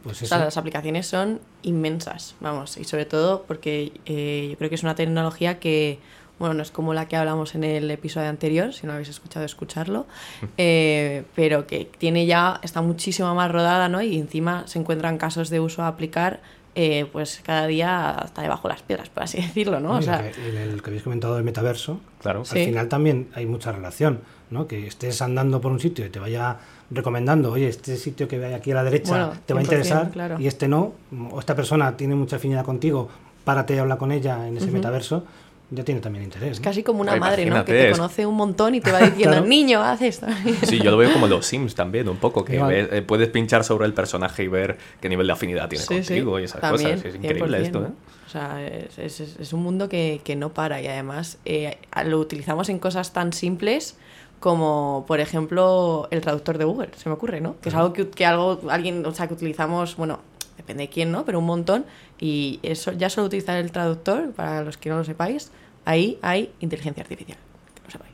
Pues 0.03 0.31
las 0.31 0.57
aplicaciones 0.57 1.07
son 1.07 1.41
inmensas, 1.63 2.35
vamos, 2.41 2.77
y 2.77 2.85
sobre 2.85 3.07
todo 3.07 3.45
porque 3.45 3.93
eh, 4.05 4.49
yo 4.51 4.59
creo 4.59 4.69
que 4.69 4.75
es 4.75 4.83
una 4.83 4.95
tecnología 4.95 5.59
que 5.59 5.99
bueno, 6.39 6.55
no 6.55 6.63
es 6.63 6.71
como 6.71 6.93
la 6.93 7.09
que 7.09 7.17
hablamos 7.17 7.55
en 7.55 7.65
el 7.65 7.91
episodio 7.91 8.29
anterior, 8.29 8.75
si 8.75 8.87
no 8.87 8.93
habéis 8.93 9.09
escuchado, 9.09 9.47
escucharlo, 9.47 10.07
eh, 10.59 11.25
pero 11.35 11.67
que 11.67 11.91
tiene 11.99 12.27
ya, 12.27 12.61
está 12.63 12.83
muchísimo 12.83 13.35
más 13.35 13.51
rodada, 13.51 13.89
¿no? 13.89 14.03
Y 14.03 14.19
encima 14.19 14.67
se 14.67 14.79
encuentran 14.79 15.17
casos 15.17 15.49
de 15.49 15.61
uso 15.61 15.83
a 15.83 15.89
aplicar 15.89 16.41
eh, 16.75 17.07
pues 17.11 17.41
cada 17.43 17.67
día 17.67 18.11
hasta 18.11 18.43
debajo 18.43 18.69
de 18.69 18.75
las 18.75 18.83
piedras, 18.83 19.09
por 19.09 19.23
así 19.23 19.41
decirlo, 19.41 19.81
¿no? 19.81 19.93
O 19.93 20.03
sea, 20.03 20.29
el, 20.29 20.83
que 20.83 20.91
habéis 20.91 21.03
comentado 21.03 21.37
del 21.37 21.45
metaverso, 21.45 22.01
claro. 22.21 22.41
al 22.41 22.47
final 22.59 22.89
también 22.91 23.31
hay 23.35 23.47
mucha 23.47 23.73
relación, 23.73 24.21
¿no? 24.51 24.67
Que 24.67 24.87
estés 24.87 25.23
andando 25.23 25.63
por 25.63 25.73
un 25.73 25.81
sitio 25.81 26.05
y 26.05 26.11
te 26.11 26.19
vaya 26.19 26.59
recomendando, 26.91 27.53
oye, 27.53 27.69
este 27.69 27.97
sitio 27.97 28.29
que 28.29 28.45
hay 28.45 28.55
aquí 28.55 28.71
a 28.73 28.77
la 28.77 28.85
derecha 28.85 29.33
te 29.45 29.55
va 29.55 29.61
a 29.61 29.63
interesar 29.63 30.11
y 30.39 30.47
este 30.47 30.69
no, 30.69 30.93
o 31.31 31.41
esta 31.41 31.55
persona 31.55 31.97
tiene 31.97 32.15
mucha 32.15 32.37
afinidad 32.37 32.65
contigo, 32.65 33.09
párate 33.45 33.75
y 33.75 33.79
habla 33.79 33.97
con 33.97 34.13
ella 34.13 34.47
en 34.47 34.57
ese 34.57 34.71
metaverso, 34.71 35.25
ya 35.71 35.83
tiene 35.83 36.01
también 36.01 36.25
interés. 36.25 36.53
Es 36.53 36.61
casi 36.61 36.85
como 36.85 37.01
una 37.01 37.17
madre, 37.17 37.45
¿no? 37.47 37.65
Que 37.65 37.73
te 37.73 37.91
conoce 37.91 38.25
un 38.25 38.37
montón 38.37 38.77
y 38.77 38.81
te 38.81 38.93
va 38.93 39.01
diciendo, 39.01 39.41
niño, 39.47 39.83
haz 39.83 40.01
esto. 40.01 40.27
sí, 40.63 40.79
yo 40.79 40.93
lo 40.93 40.97
veo 40.97 41.13
como 41.13 41.27
los 41.27 41.45
Sims 41.45 41.75
también, 41.75 42.09
un 42.09 42.19
poco, 42.19 42.45
que 42.45 42.61
eh, 42.61 43.03
puedes 43.03 43.29
pinchar 43.31 43.65
sobre 43.65 43.87
el 43.87 43.93
personaje 43.93 44.45
y 44.45 44.49
ver 44.49 44.79
qué 45.01 45.09
nivel 45.09 45.27
de 45.27 45.33
afinidad 45.33 45.69
tiene 45.69 45.85
contigo 45.85 46.39
y 46.39 46.45
esas 46.45 46.61
cosas. 46.61 47.05
Es 47.05 47.15
increíble 47.17 47.63
esto, 47.63 47.85
¿eh? 47.85 47.91
O 48.27 48.29
sea, 48.29 48.65
es, 48.67 49.21
es, 49.21 49.53
un 49.53 49.63
mundo 49.63 49.89
que, 49.89 50.21
que, 50.25 50.35
no 50.35 50.53
para 50.53 50.81
y 50.83 50.89
además 50.89 51.39
eh, 51.45 51.79
lo 52.05 52.19
utilizamos 52.19 52.69
en 52.69 52.81
cosas 52.81 53.13
tan 53.13 53.33
simples 53.33 53.97
como 54.41 55.05
por 55.07 55.21
ejemplo 55.21 56.09
el 56.11 56.21
traductor 56.21 56.59
de 56.59 56.65
Google, 56.65 56.91
se 56.97 57.09
me 57.09 57.15
ocurre, 57.15 57.41
¿no? 57.41 57.57
Que 57.61 57.71
es 57.71 57.75
algo 57.75 57.93
que, 57.93 58.09
que 58.09 58.27
algo 58.27 58.61
alguien, 58.69 59.05
o 59.07 59.15
sea, 59.15 59.29
que 59.29 59.35
utilizamos, 59.35 59.97
bueno, 59.97 60.21
depende 60.57 60.85
de 60.85 60.89
quién, 60.89 61.13
¿no? 61.13 61.25
Pero 61.25 61.39
un 61.39 61.47
montón. 61.47 61.85
Y 62.19 62.61
eso 62.63 62.93
ya 62.93 63.11
solo 63.11 63.27
utilizar 63.27 63.57
el 63.59 63.71
traductor, 63.71 64.33
para 64.33 64.63
los 64.63 64.77
que 64.77 64.89
no 64.89 64.99
lo 64.99 65.05
sepáis, 65.05 65.51
ahí 65.85 66.19
hay 66.23 66.53
inteligencia 66.61 67.03
artificial. 67.03 67.39
Que 67.75 67.83
lo 67.85 67.91
sepáis. 67.91 68.13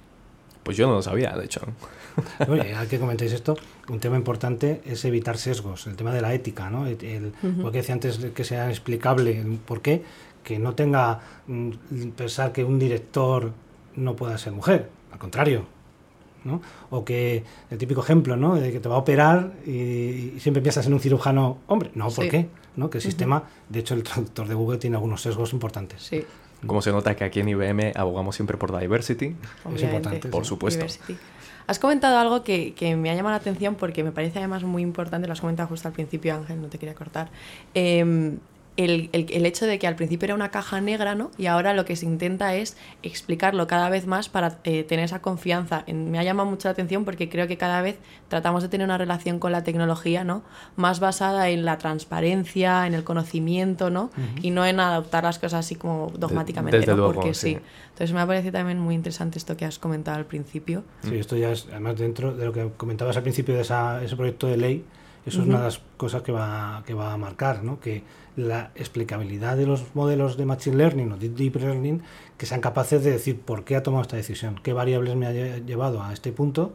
Pues 0.63 0.77
yo 0.77 0.87
no 0.87 0.95
lo 0.95 1.03
sabía, 1.03 1.37
de 1.37 1.45
hecho. 1.45 1.61
Oye, 2.49 2.75
al 2.75 2.89
que 2.89 2.99
comentéis 2.99 3.33
esto, 3.33 3.57
un 3.89 4.01
tema 4.01 4.17
importante 4.17 4.83
es 4.85 5.05
evitar 5.05 5.39
sesgos, 5.39 5.87
el 5.87 5.97
tema 5.97 6.13
de 6.13 6.21
la 6.21 6.35
ética, 6.35 6.69
¿no? 6.71 6.87
El, 6.87 7.33
Porque 7.63 7.79
decía 7.79 7.95
antes 7.95 8.19
que 8.19 8.45
sea 8.45 8.69
explicable 8.69 9.41
el 9.41 9.59
por 9.59 9.81
qué, 9.81 10.03
que 10.45 10.59
no 10.59 10.75
tenga 10.75 11.21
mm, 11.47 11.71
pensar 12.17 12.53
que 12.53 12.65
un 12.65 12.79
director 12.79 13.53
no 13.97 14.17
pueda 14.17 14.37
ser 14.39 14.53
mujer, 14.53 14.91
al 15.13 15.19
contrario, 15.19 15.67
¿no? 16.45 16.61
O 16.91 17.05
que 17.05 17.45
el 17.71 17.79
típico 17.79 18.01
ejemplo, 18.01 18.37
¿no? 18.37 18.57
De 18.57 18.73
que 18.73 18.81
te 18.81 18.89
va 18.89 18.97
a 18.97 18.99
operar 18.99 19.53
y, 19.67 20.35
siempre 20.39 20.63
piensas 20.63 20.87
en 20.87 20.95
un 20.95 21.01
cirujano 21.01 21.59
hombre. 21.67 21.91
No, 21.95 22.09
¿por 22.09 22.29
qué? 22.29 22.49
¿No? 22.77 22.91
Que 22.91 22.99
el 22.99 23.03
sistema, 23.03 23.45
de 23.69 23.81
hecho, 23.81 23.95
el 23.95 24.03
traductor 24.03 24.49
de 24.49 24.55
Google 24.55 24.79
tiene 24.79 24.97
algunos 24.97 25.23
sesgos 25.23 25.53
importantes. 25.53 26.03
Sí. 26.03 26.25
Como 26.67 26.81
se 26.81 26.93
nota 26.93 27.17
que 27.17 27.25
aquí 27.25 27.41
en 27.41 27.49
IBM 27.49 27.93
abogamos 27.97 28.37
siempre 28.37 28.57
por 28.57 28.79
diversity. 28.79 29.35
es 29.75 29.83
importante. 29.83 30.29
Por 30.29 30.45
supuesto. 30.45 30.87
Has 31.67 31.79
comentado 31.79 32.19
algo 32.19 32.43
que, 32.43 32.75
que, 32.75 32.97
me 32.97 33.11
ha 33.11 33.15
llamado 33.15 33.35
la 33.35 33.41
atención 33.41 33.77
porque 33.77 34.03
me 34.03 34.11
parece 34.11 34.39
además 34.41 34.65
muy 34.65 34.83
importante, 34.83 35.27
lo 35.27 35.33
has 35.33 35.41
comentado 35.41 35.69
justo 35.69 35.87
al 35.89 35.95
principio, 35.95 36.35
Ángel, 36.35 36.61
no 36.61 36.69
te 36.69 36.79
quería 36.79 36.95
cortar. 36.95 37.31
Em, 37.73 38.39
el, 38.79 39.11
el- 39.13 39.27
el 39.31 39.45
hecho 39.47 39.67
de 39.67 39.79
que 39.79 39.87
al 39.87 39.97
principio 39.97 40.25
era 40.27 40.35
una 40.35 40.51
caja 40.51 40.81
negra, 40.81 41.15
¿no? 41.15 41.31
Y 41.37 41.47
ahora 41.47 41.75
lo 41.75 41.85
que 41.85 41.95
se 41.97 42.07
intenta 42.07 42.55
es 42.55 42.77
explicarlo 43.03 43.67
cada 43.67 43.91
vez 43.91 44.07
más 44.07 44.29
para 44.31 44.59
eh, 44.65 44.83
tener 44.85 45.05
esa 45.05 45.21
confianza. 45.21 45.85
En- 45.87 46.11
me 46.11 46.19
ha 46.19 46.23
llamado 46.23 46.49
mucho 46.49 46.69
la 46.69 46.73
atención 46.73 47.05
porque 47.05 47.29
creo 47.29 47.47
que 47.47 47.57
cada 47.59 47.83
vez 47.83 47.99
tratamos 48.29 48.63
de 48.63 48.69
tener 48.71 48.87
una 48.87 48.97
relación 48.99 49.39
con 49.39 49.53
la 49.53 49.63
tecnología, 49.63 50.25
¿no? 50.25 50.43
Más 50.77 51.01
basada 51.01 51.51
en 51.51 51.65
la 51.65 51.77
transparencia, 51.79 52.87
en 52.87 52.95
el 52.95 53.05
conocimiento, 53.05 53.91
¿no? 53.91 54.11
Y 54.43 54.51
no 54.51 54.65
en 54.67 54.81
adoptar 54.81 55.25
las 55.25 55.39
cosas 55.39 55.61
así 55.67 55.75
como 55.75 56.11
dogmáticamente, 56.17 56.79
desde 56.79 56.93
¿no? 56.93 56.97
luego, 56.99 57.15
porque 57.15 57.35
sí. 57.35 57.55
sí. 57.55 57.59
Entonces 57.91 58.13
me 58.15 58.21
ha 58.21 58.27
parecido 58.27 58.53
también 58.53 58.79
muy 58.79 58.95
interesante 58.95 59.39
esto 59.39 59.57
que 59.57 59.65
has 59.65 59.79
comentado 59.79 60.17
al 60.19 60.27
principio. 60.27 60.85
Sí, 61.03 61.17
esto 61.17 61.37
ya 61.37 61.53
es, 61.53 61.67
además 61.71 61.97
dentro 61.99 62.35
de 62.35 62.45
lo 62.47 62.53
que 62.53 62.71
comentabas 62.77 63.17
al 63.17 63.23
principio 63.23 63.55
de 63.55 63.61
esa- 63.63 64.03
ese 64.03 64.17
proyecto 64.17 64.47
de 64.47 64.57
ley, 64.57 64.85
eso 65.25 65.41
es 65.43 65.47
una 65.47 65.59
de 65.59 65.65
las 65.67 65.81
cosas 65.97 66.23
que 66.23 66.33
va, 66.33 66.83
que 66.85 66.95
va 66.95 67.13
a 67.13 67.17
marcar, 67.17 67.63
¿no? 67.63 67.79
que 67.79 68.03
la 68.37 68.71
explicabilidad 68.75 69.57
de 69.57 69.67
los 69.67 69.95
modelos 69.95 70.37
de 70.37 70.47
Machine 70.47 70.77
Learning 70.77 71.13
o 71.13 71.17
de 71.17 71.29
Deep 71.29 71.57
Learning, 71.57 72.03
que 72.39 72.47
sean 72.47 72.61
capaces 72.61 73.05
de 73.05 73.11
decir 73.11 73.39
por 73.41 73.65
qué 73.65 73.77
ha 73.77 73.83
tomado 73.83 74.03
esta 74.03 74.17
decisión, 74.17 74.59
qué 74.63 74.73
variables 74.73 75.15
me 75.17 75.27
ha 75.27 75.33
lle- 75.33 75.65
llevado 75.67 76.03
a 76.03 76.13
este 76.13 76.33
punto, 76.33 76.73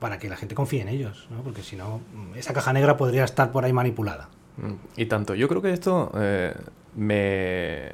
para 0.00 0.18
que 0.18 0.28
la 0.28 0.36
gente 0.36 0.56
confíe 0.56 0.80
en 0.82 0.88
ellos, 0.88 1.28
porque 1.44 1.62
si 1.62 1.76
no, 1.76 2.00
esa 2.34 2.52
caja 2.52 2.72
negra 2.72 2.96
podría 2.96 3.22
estar 3.24 3.52
por 3.52 3.64
ahí 3.64 3.72
manipulada. 3.72 4.28
Mm, 4.56 4.72
Y 4.96 5.06
tanto. 5.06 5.36
Yo 5.36 5.46
creo 5.48 5.62
que 5.62 5.72
esto 5.72 6.10
eh, 6.16 6.52
me 6.96 7.90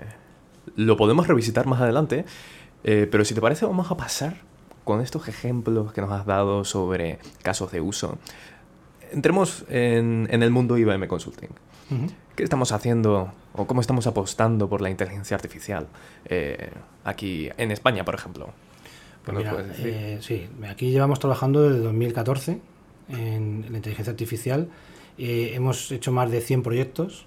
lo 0.76 0.96
podemos 0.96 1.26
revisitar 1.26 1.66
más 1.66 1.80
adelante, 1.82 2.24
eh, 2.84 3.06
pero 3.10 3.24
si 3.26 3.34
te 3.34 3.40
parece 3.42 3.66
vamos 3.66 3.90
a 3.90 3.96
pasar 3.98 4.36
con 4.84 5.02
estos 5.02 5.28
ejemplos 5.28 5.92
que 5.92 6.00
nos 6.00 6.10
has 6.12 6.24
dado 6.24 6.64
sobre 6.64 7.18
casos 7.42 7.70
de 7.72 7.82
uso. 7.82 8.16
Entremos 9.12 9.64
en, 9.68 10.26
en 10.30 10.42
el 10.42 10.50
mundo 10.50 10.78
IBM 10.78 11.06
Consulting. 11.08 11.50
¿Qué 12.36 12.44
estamos 12.44 12.72
haciendo 12.72 13.32
o 13.54 13.66
cómo 13.66 13.80
estamos 13.80 14.06
apostando 14.06 14.68
por 14.68 14.80
la 14.80 14.90
inteligencia 14.90 15.34
artificial 15.34 15.88
eh, 16.26 16.70
aquí 17.04 17.48
en 17.56 17.70
España, 17.70 18.04
por 18.04 18.14
ejemplo? 18.14 18.46
¿Qué 19.24 19.32
Pues 19.32 19.36
mira, 19.38 19.54
decir? 19.62 19.86
eh, 19.88 20.18
sí, 20.20 20.48
aquí 20.68 20.90
llevamos 20.90 21.18
trabajando 21.18 21.62
desde 21.62 21.80
2014 21.80 22.60
en, 23.08 23.66
la 23.70 23.76
inteligencia 23.76 24.10
artificial. 24.10 24.68
Eh, 25.16 25.52
hemos 25.54 25.90
hecho 25.90 26.12
más 26.12 26.30
de 26.30 26.40
100 26.40 26.62
proyectos 26.62 27.26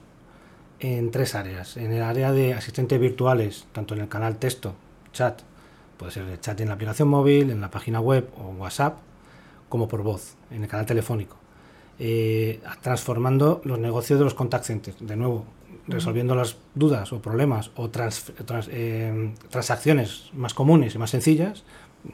en 0.79 1.11
tres 1.11 1.35
áreas. 1.35 1.77
En 1.77 1.91
el 1.91 2.01
área 2.01 2.31
de 2.31 2.53
asistentes 2.53 2.99
virtuales, 2.99 3.67
tanto 3.71 3.93
en 3.95 4.01
el 4.01 4.07
canal 4.07 4.37
texto, 4.37 4.75
chat, 5.13 5.41
puede 5.97 6.11
ser 6.11 6.27
el 6.27 6.39
chat 6.39 6.59
en 6.61 6.69
la 6.69 6.75
aplicación 6.75 7.07
móvil, 7.07 7.51
en 7.51 7.61
la 7.61 7.69
página 7.69 7.99
web 7.99 8.29
o 8.37 8.49
WhatsApp, 8.51 8.97
como 9.69 9.87
por 9.87 10.03
voz, 10.03 10.35
en 10.49 10.63
el 10.63 10.69
canal 10.69 10.85
telefónico. 10.85 11.40
Eh, 12.03 12.59
transformando 12.81 13.61
los 13.63 13.77
negocios 13.77 14.17
de 14.17 14.25
los 14.25 14.33
contact 14.33 14.65
centers, 14.65 14.97
de 14.99 15.15
nuevo, 15.15 15.45
resolviendo 15.87 16.33
las 16.33 16.57
dudas 16.73 17.13
o 17.13 17.21
problemas 17.21 17.69
o 17.75 17.89
trans- 17.91 18.33
trans- 18.45 18.69
eh, 18.71 19.31
transacciones 19.51 20.31
más 20.33 20.55
comunes 20.55 20.95
y 20.95 20.97
más 20.97 21.11
sencillas. 21.11 21.63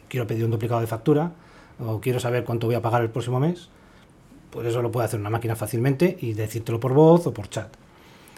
Quiero 0.10 0.28
pedir 0.28 0.44
un 0.44 0.52
duplicado 0.52 0.82
de 0.82 0.88
factura 0.88 1.32
o 1.80 2.02
quiero 2.02 2.20
saber 2.20 2.44
cuánto 2.44 2.68
voy 2.68 2.76
a 2.76 2.82
pagar 2.82 3.02
el 3.02 3.10
próximo 3.10 3.40
mes. 3.40 3.70
Pues 4.52 4.68
eso 4.68 4.82
lo 4.82 4.92
puede 4.92 5.06
hacer 5.06 5.22
una 5.22 5.30
máquina 5.30 5.56
fácilmente 5.56 6.18
y 6.20 6.34
decírtelo 6.34 6.82
por 6.82 6.94
voz 6.94 7.26
o 7.26 7.34
por 7.34 7.48
chat. 7.50 7.74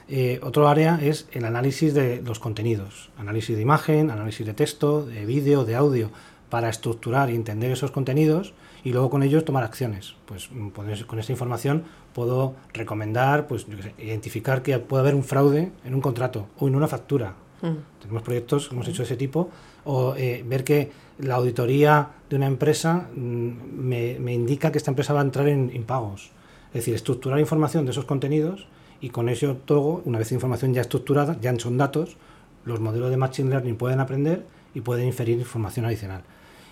Eh, 0.07 0.39
otro 0.43 0.67
área 0.67 0.99
es 1.01 1.27
el 1.31 1.45
análisis 1.45 1.95
de 1.95 2.21
los 2.21 2.37
contenidos, 2.37 3.09
análisis 3.17 3.55
de 3.55 3.61
imagen, 3.63 4.11
análisis 4.11 4.45
de 4.45 4.53
texto, 4.53 5.03
de 5.03 5.25
vídeo, 5.25 5.65
de 5.65 5.75
audio, 5.75 6.11
para 6.51 6.69
estructurar 6.69 7.31
y 7.31 7.35
entender 7.35 7.71
esos 7.71 7.89
contenidos 7.89 8.53
y 8.83 8.91
luego 8.91 9.09
con 9.09 9.23
ellos 9.23 9.45
tomar 9.45 9.63
acciones. 9.63 10.15
Pues 10.25 10.49
mm, 10.51 10.69
con 10.69 11.19
esa 11.19 11.31
información 11.31 11.83
puedo 12.13 12.55
recomendar, 12.73 13.47
pues 13.47 13.67
yo 13.67 13.77
qué 13.77 13.83
sé, 13.83 13.93
identificar 13.99 14.61
que 14.61 14.77
puede 14.79 15.01
haber 15.01 15.15
un 15.15 15.23
fraude 15.23 15.71
en 15.85 15.95
un 15.95 16.01
contrato 16.01 16.47
o 16.59 16.67
en 16.67 16.75
una 16.75 16.87
factura. 16.87 17.33
Mm. 17.61 18.01
Tenemos 18.01 18.23
proyectos 18.23 18.67
que 18.67 18.75
hemos 18.75 18.87
hecho 18.87 18.99
de 18.99 19.05
ese 19.05 19.17
tipo 19.17 19.49
o 19.85 20.15
eh, 20.15 20.43
ver 20.47 20.63
que 20.63 20.91
la 21.19 21.35
auditoría 21.35 22.09
de 22.29 22.35
una 22.35 22.47
empresa 22.47 23.09
mm, 23.13 23.51
me, 23.73 24.19
me 24.19 24.33
indica 24.33 24.71
que 24.71 24.77
esta 24.77 24.91
empresa 24.91 25.13
va 25.13 25.21
a 25.21 25.23
entrar 25.23 25.47
en 25.47 25.71
impagos. 25.73 26.31
Es 26.69 26.81
decir, 26.81 26.95
estructurar 26.95 27.39
información 27.39 27.85
de 27.85 27.91
esos 27.91 28.05
contenidos 28.05 28.67
y 29.01 29.09
con 29.09 29.29
eso 29.29 29.55
todo, 29.65 30.01
una 30.05 30.19
vez 30.19 30.31
la 30.31 30.35
información 30.35 30.73
ya 30.73 30.81
estructurada, 30.81 31.37
ya 31.41 31.57
son 31.57 31.77
datos, 31.77 32.17
los 32.65 32.79
modelos 32.79 33.09
de 33.09 33.17
Machine 33.17 33.49
Learning 33.49 33.75
pueden 33.75 33.99
aprender 33.99 34.45
y 34.73 34.81
pueden 34.81 35.07
inferir 35.07 35.39
información 35.39 35.85
adicional. 35.85 36.23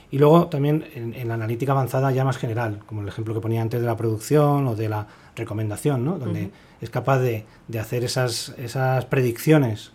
Y 0.09 0.19
luego 0.19 0.47
también 0.47 0.85
en, 0.95 1.13
en 1.13 1.27
la 1.27 1.33
analítica 1.33 1.73
avanzada 1.73 2.11
ya 2.11 2.23
más 2.23 2.37
general, 2.37 2.79
como 2.85 3.01
el 3.01 3.07
ejemplo 3.09 3.33
que 3.33 3.41
ponía 3.41 3.61
antes 3.61 3.81
de 3.81 3.85
la 3.87 3.97
producción 3.97 4.67
o 4.67 4.75
de 4.75 4.87
la 4.89 5.07
recomendación, 5.35 6.05
¿no? 6.05 6.17
donde 6.17 6.51
es 6.81 6.89
capaz 6.89 7.19
de, 7.19 7.45
de 7.67 7.79
hacer 7.79 8.03
esas, 8.05 8.53
esas 8.57 9.05
predicciones 9.05 9.91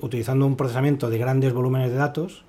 utilizando 0.00 0.46
un 0.46 0.56
procesamiento 0.56 1.10
de 1.10 1.18
grandes 1.18 1.52
volúmenes 1.52 1.90
de 1.90 1.96
datos 1.96 2.44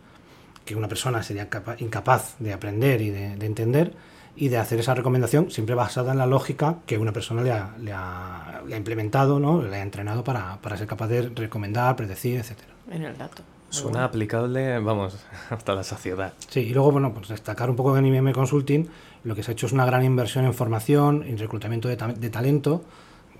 que 0.66 0.76
una 0.76 0.88
persona 0.88 1.24
sería 1.24 1.50
capa- 1.50 1.76
incapaz 1.80 2.36
de 2.38 2.54
aprender 2.54 3.02
y 3.02 3.10
de, 3.10 3.36
de 3.38 3.46
entender 3.48 3.94
y 4.36 4.50
de 4.50 4.58
hacer 4.58 4.80
esa 4.80 4.94
recomendación 4.94 5.50
siempre 5.50 5.74
basada 5.74 6.12
en 6.12 6.20
la 6.20 6.28
lógica 6.28 6.78
que 6.86 7.00
una 7.00 7.12
persona 7.12 7.42
le 7.42 7.52
ha, 7.52 7.74
le 7.82 7.92
ha- 7.92 8.62
le 8.68 8.76
ha 8.76 8.78
implementado, 8.78 9.40
¿no? 9.40 9.64
le 9.64 9.76
ha 9.78 9.82
entrenado 9.82 10.24
para, 10.24 10.62
para 10.62 10.78
ser 10.78 10.86
capaz 10.86 11.08
de 11.08 11.24
recomendar, 11.30 11.96
predecir, 11.96 12.38
etcétera. 12.40 12.70
En 12.92 13.02
el 13.04 13.18
dato. 13.18 13.42
Suena 13.70 13.92
bueno. 13.92 14.06
aplicable, 14.06 14.80
vamos, 14.80 15.18
hasta 15.50 15.76
la 15.76 15.84
saciedad. 15.84 16.34
Sí, 16.48 16.62
y 16.62 16.74
luego, 16.74 16.92
bueno, 16.92 17.14
pues 17.14 17.28
destacar 17.30 17.70
un 17.70 17.76
poco 17.76 17.98
en 17.98 18.06
IBM 18.06 18.32
Consulting, 18.34 18.88
lo 19.24 19.36
que 19.36 19.44
se 19.44 19.52
ha 19.52 19.54
hecho 19.54 19.66
es 19.68 19.72
una 19.74 19.86
gran 19.86 20.04
inversión 20.04 20.46
en 20.46 20.54
formación, 20.54 21.24
en 21.24 21.38
reclutamiento 21.38 21.88
de, 21.88 21.98
ta- 21.98 22.08
de 22.14 22.30
talento. 22.30 22.84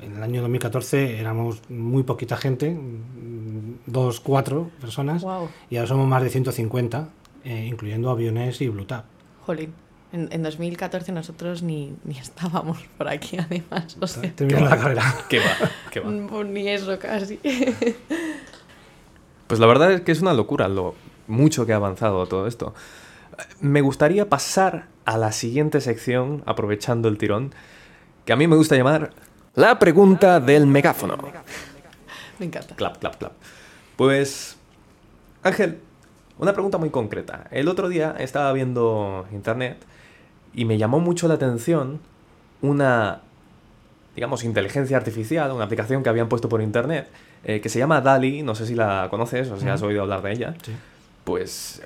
En 0.02 0.16
el 0.16 0.24
año 0.24 0.42
2014 0.42 1.20
éramos 1.20 1.62
muy 1.70 2.04
poquita 2.04 2.38
gente, 2.38 2.70
mm, 2.72 3.80
dos, 3.86 4.20
cuatro 4.22 4.70
personas, 4.80 5.24
Guau. 5.24 5.50
y 5.70 5.76
ahora 5.78 5.88
somos 5.90 6.08
más 6.08 6.24
de 6.24 6.30
150, 6.30 7.10
eh, 7.44 7.66
incluyendo 7.70 8.10
aviones 8.10 8.62
y 8.62 8.70
Bluetooth. 8.70 9.04
Jolín. 9.46 9.74
En, 10.12 10.28
en 10.32 10.42
2014 10.42 11.12
nosotros 11.12 11.62
ni, 11.62 11.94
ni 12.04 12.18
estábamos 12.18 12.80
por 12.98 13.08
aquí, 13.10 13.38
además. 13.38 13.96
O 14.00 14.08
sea, 14.08 14.24
Terminando 14.34 14.70
la 14.70 14.78
carrera. 14.78 15.16
¿Qué 15.30 15.40
va? 15.40 15.46
¿Qué 15.92 16.00
va? 16.00 16.12
pues 16.30 16.48
ni 16.48 16.68
eso 16.68 16.98
casi. 16.98 17.40
Pues 19.50 19.60
la 19.60 19.66
verdad 19.66 19.92
es 19.92 20.02
que 20.02 20.12
es 20.12 20.22
una 20.22 20.36
locura 20.36 20.68
lo 20.68 20.94
mucho 21.26 21.66
que 21.66 21.74
ha 21.74 21.78
avanzado 21.78 22.28
todo 22.28 22.46
esto. 22.46 22.76
Me 23.60 23.82
gustaría 23.82 24.30
pasar 24.30 24.86
a 25.06 25.18
la 25.18 25.32
siguiente 25.32 25.82
sección, 25.82 26.44
aprovechando 26.46 27.10
el 27.10 27.18
tirón, 27.18 27.52
que 28.26 28.34
a 28.34 28.36
mí 28.36 28.46
me 28.46 28.56
gusta 28.56 28.76
llamar 28.76 29.10
la 29.56 29.80
pregunta 29.80 30.40
del 30.40 30.68
megáfono. 30.68 31.18
Me 32.38 32.46
encanta. 32.46 32.76
Clap, 32.76 33.00
clap, 33.00 33.16
clap. 33.18 33.32
Pues, 33.96 34.56
Ángel, 35.42 35.80
una 36.38 36.54
pregunta 36.54 36.78
muy 36.78 36.92
concreta. 36.92 37.48
El 37.50 37.70
otro 37.70 37.90
día 37.90 38.16
estaba 38.20 38.54
viendo 38.54 39.26
internet 39.32 39.84
y 40.54 40.66
me 40.66 40.78
llamó 40.78 41.00
mucho 41.00 41.28
la 41.28 41.34
atención 41.34 42.00
una, 42.62 43.22
digamos, 44.20 44.44
inteligencia 44.44 44.98
artificial, 44.98 45.50
una 45.54 45.64
aplicación 45.64 46.04
que 46.04 46.10
habían 46.10 46.28
puesto 46.28 46.50
por 46.50 46.62
internet, 46.62 47.08
eh, 47.46 47.62
que 47.62 47.70
se 47.70 47.80
llama 47.80 48.02
DALI, 48.02 48.44
no 48.44 48.54
sé 48.54 48.66
si 48.66 48.76
la 48.76 49.08
conoces 49.10 49.50
o 49.50 49.58
si 49.58 49.66
has 49.70 49.82
oído 49.82 50.02
hablar 50.02 50.22
de 50.22 50.34
ella. 50.34 50.56
Sí. 50.62 50.74
Pues 51.24 51.82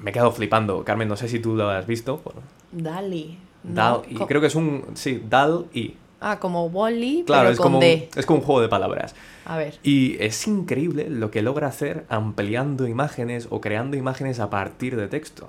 me 0.00 0.10
he 0.10 0.12
quedado 0.12 0.32
flipando. 0.32 0.82
Carmen, 0.82 1.06
no 1.06 1.14
sé 1.14 1.28
si 1.28 1.38
tú 1.38 1.54
lo 1.54 1.70
has 1.70 1.86
visto. 1.86 2.20
Bueno, 2.24 2.40
Dali. 2.72 3.38
No, 3.62 4.02
creo 4.26 4.40
que 4.40 4.48
es 4.48 4.56
un, 4.56 4.86
sí, 4.94 5.22
DAL 5.30 5.66
y. 5.72 5.94
Ah, 6.20 6.40
como 6.40 6.66
Wally, 6.66 7.22
Claro, 7.28 7.42
pero 7.42 7.52
es 7.52 7.58
con 7.58 7.64
como, 7.66 7.76
un, 7.78 7.80
D. 7.84 8.08
es 8.16 8.26
como 8.26 8.40
un 8.40 8.44
juego 8.44 8.60
de 8.60 8.68
palabras. 8.68 9.14
A 9.44 9.56
ver. 9.56 9.78
Y 9.84 10.16
es 10.18 10.44
increíble 10.48 11.10
lo 11.10 11.30
que 11.30 11.42
logra 11.42 11.68
hacer 11.68 12.06
ampliando 12.08 12.88
imágenes 12.88 13.46
o 13.50 13.60
creando 13.60 13.96
imágenes 13.96 14.40
a 14.40 14.50
partir 14.50 14.96
de 14.96 15.06
texto. 15.06 15.48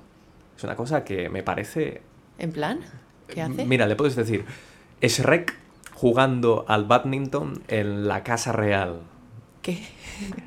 Es 0.56 0.64
una 0.64 0.76
cosa 0.76 1.04
que 1.04 1.30
me 1.30 1.42
parece... 1.42 2.04
¿En 2.38 2.52
plan? 2.52 2.82
¿Qué 3.28 3.42
hace? 3.42 3.66
Mira, 3.66 3.88
le 3.88 3.96
puedes 3.96 4.16
decir, 4.16 4.46
Shrek 5.02 5.63
jugando 6.04 6.66
al 6.68 6.84
badminton 6.84 7.64
en 7.70 8.10
la 8.10 8.24
casa 8.24 8.52
real. 8.52 9.00
¿Qué? 9.62 9.82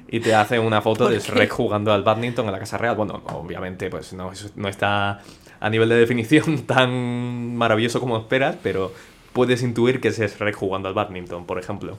Y 0.07 0.21
te 0.21 0.35
hace 0.35 0.59
una 0.59 0.83
foto 0.83 1.05
¿Por 1.05 1.15
de 1.15 1.19
qué? 1.19 1.33
Shrek 1.33 1.51
jugando 1.51 1.95
al 1.95 2.03
badminton 2.03 2.45
en 2.45 2.53
la 2.53 2.59
casa 2.59 2.77
real. 2.77 2.95
Bueno, 2.95 3.23
obviamente, 3.33 3.89
pues 3.89 4.13
no, 4.13 4.31
eso 4.31 4.51
no 4.55 4.69
está 4.69 5.23
a 5.59 5.71
nivel 5.71 5.89
de 5.89 5.95
definición 5.95 6.59
tan 6.67 7.57
maravilloso 7.57 8.01
como 8.01 8.19
esperas, 8.19 8.59
pero 8.63 8.93
puedes 9.33 9.63
intuir 9.63 9.99
que 9.99 10.09
es 10.09 10.19
Shrek 10.19 10.55
jugando 10.55 10.91
al 10.91 10.95
badminton, 10.95 11.47
por 11.47 11.59
ejemplo. 11.59 11.97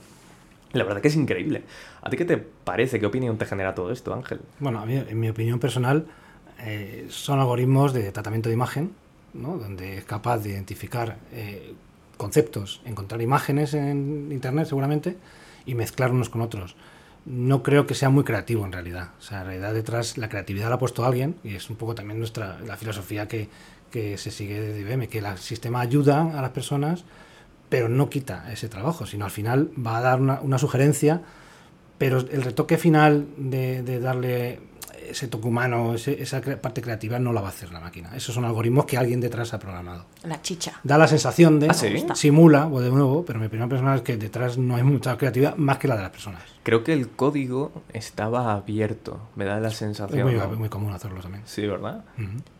La 0.73 0.83
verdad 0.83 1.01
que 1.01 1.07
es 1.07 1.15
increíble. 1.15 1.63
¿A 2.03 2.11
ti 2.11 2.17
qué 2.17 2.25
te 2.25 2.37
parece? 2.37 2.99
¿Qué 2.99 3.07
opinión 3.07 3.39
te 3.39 3.47
genera 3.47 3.73
todo 3.73 3.91
esto, 3.91 4.13
Ángel? 4.13 4.39
Bueno, 4.59 4.81
a 4.81 4.85
mí, 4.85 4.97
en 4.97 5.19
mi 5.19 5.29
opinión 5.29 5.57
personal, 5.57 6.05
eh, 6.59 7.07
son 7.09 7.39
algoritmos 7.39 7.91
de 7.91 8.11
tratamiento 8.11 8.49
de 8.49 8.53
imagen, 8.53 8.91
¿no? 9.33 9.57
donde 9.57 9.97
es 9.97 10.05
capaz 10.05 10.37
de 10.43 10.51
identificar 10.51 11.17
eh, 11.31 11.73
conceptos, 12.17 12.81
encontrar 12.85 13.21
imágenes 13.21 13.73
en 13.73 14.31
Internet 14.31 14.67
seguramente 14.67 15.17
y 15.65 15.75
mezclar 15.75 16.11
unos 16.11 16.29
con 16.29 16.41
otros. 16.41 16.75
No 17.25 17.61
creo 17.63 17.87
que 17.87 17.95
sea 17.95 18.09
muy 18.09 18.23
creativo 18.23 18.65
en 18.65 18.71
realidad. 18.71 19.09
O 19.19 19.21
sea, 19.21 19.41
en 19.41 19.47
realidad 19.47 19.73
detrás 19.73 20.17
la 20.17 20.29
creatividad 20.29 20.69
la 20.69 20.75
ha 20.75 20.79
puesto 20.79 21.05
alguien 21.05 21.35
y 21.43 21.55
es 21.55 21.69
un 21.69 21.75
poco 21.75 21.95
también 21.95 22.19
nuestra 22.19 22.59
la 22.65 22.77
filosofía 22.77 23.27
que, 23.27 23.49
que 23.91 24.17
se 24.17 24.31
sigue 24.31 24.59
de 24.59 24.79
IBM, 24.81 25.07
que 25.07 25.19
el 25.19 25.37
sistema 25.37 25.81
ayuda 25.81 26.37
a 26.37 26.41
las 26.41 26.51
personas, 26.51 27.03
pero 27.69 27.89
no 27.89 28.09
quita 28.09 28.51
ese 28.51 28.69
trabajo, 28.69 29.05
sino 29.05 29.25
al 29.25 29.31
final 29.31 29.71
va 29.77 29.97
a 29.97 30.01
dar 30.01 30.21
una, 30.21 30.39
una 30.41 30.57
sugerencia 30.57 31.21
pero 31.97 32.19
el 32.19 32.43
retoque 32.43 32.77
final 32.77 33.27
de, 33.37 33.81
de 33.81 33.99
darle 33.99 34.59
ese 35.09 35.27
toque 35.27 35.47
humano, 35.47 35.93
ese- 35.95 36.21
esa 36.21 36.41
cre- 36.41 36.57
parte 36.57 36.81
creativa 36.81 37.19
no 37.19 37.33
la 37.33 37.41
va 37.41 37.47
a 37.47 37.49
hacer 37.51 37.71
la 37.71 37.79
máquina. 37.79 38.15
Esos 38.15 38.33
son 38.35 38.45
algoritmos 38.45 38.85
que 38.85 38.97
alguien 38.97 39.19
detrás 39.21 39.53
ha 39.53 39.59
programado. 39.59 40.05
La 40.23 40.41
chicha. 40.41 40.79
Da 40.83 40.97
la 40.97 41.07
sensación 41.07 41.59
de 41.59 41.69
¿Ah, 41.69 41.73
sí? 41.73 42.05
simula, 42.15 42.67
o 42.67 42.79
de 42.81 42.89
nuevo, 42.89 43.23
pero 43.25 43.39
mi 43.39 43.45
opinión 43.47 43.69
personal 43.69 43.97
es 43.97 44.01
que 44.03 44.17
detrás 44.17 44.57
no 44.57 44.75
hay 44.75 44.83
mucha 44.83 45.17
creatividad 45.17 45.55
más 45.57 45.77
que 45.77 45.87
la 45.87 45.95
de 45.95 46.01
las 46.03 46.11
personas. 46.11 46.41
Creo 46.63 46.83
que 46.83 46.93
el 46.93 47.09
código 47.09 47.71
estaba 47.93 48.53
abierto, 48.53 49.19
me 49.35 49.45
da 49.45 49.59
la 49.59 49.69
Es 49.69 49.75
sensación. 49.77 50.23
muy, 50.27 50.35
¿no? 50.35 50.47
muy 50.51 50.69
común 50.69 50.91
hacerlo 50.93 51.21
también. 51.21 51.43
Sí, 51.45 51.65
¿verdad? 51.65 52.03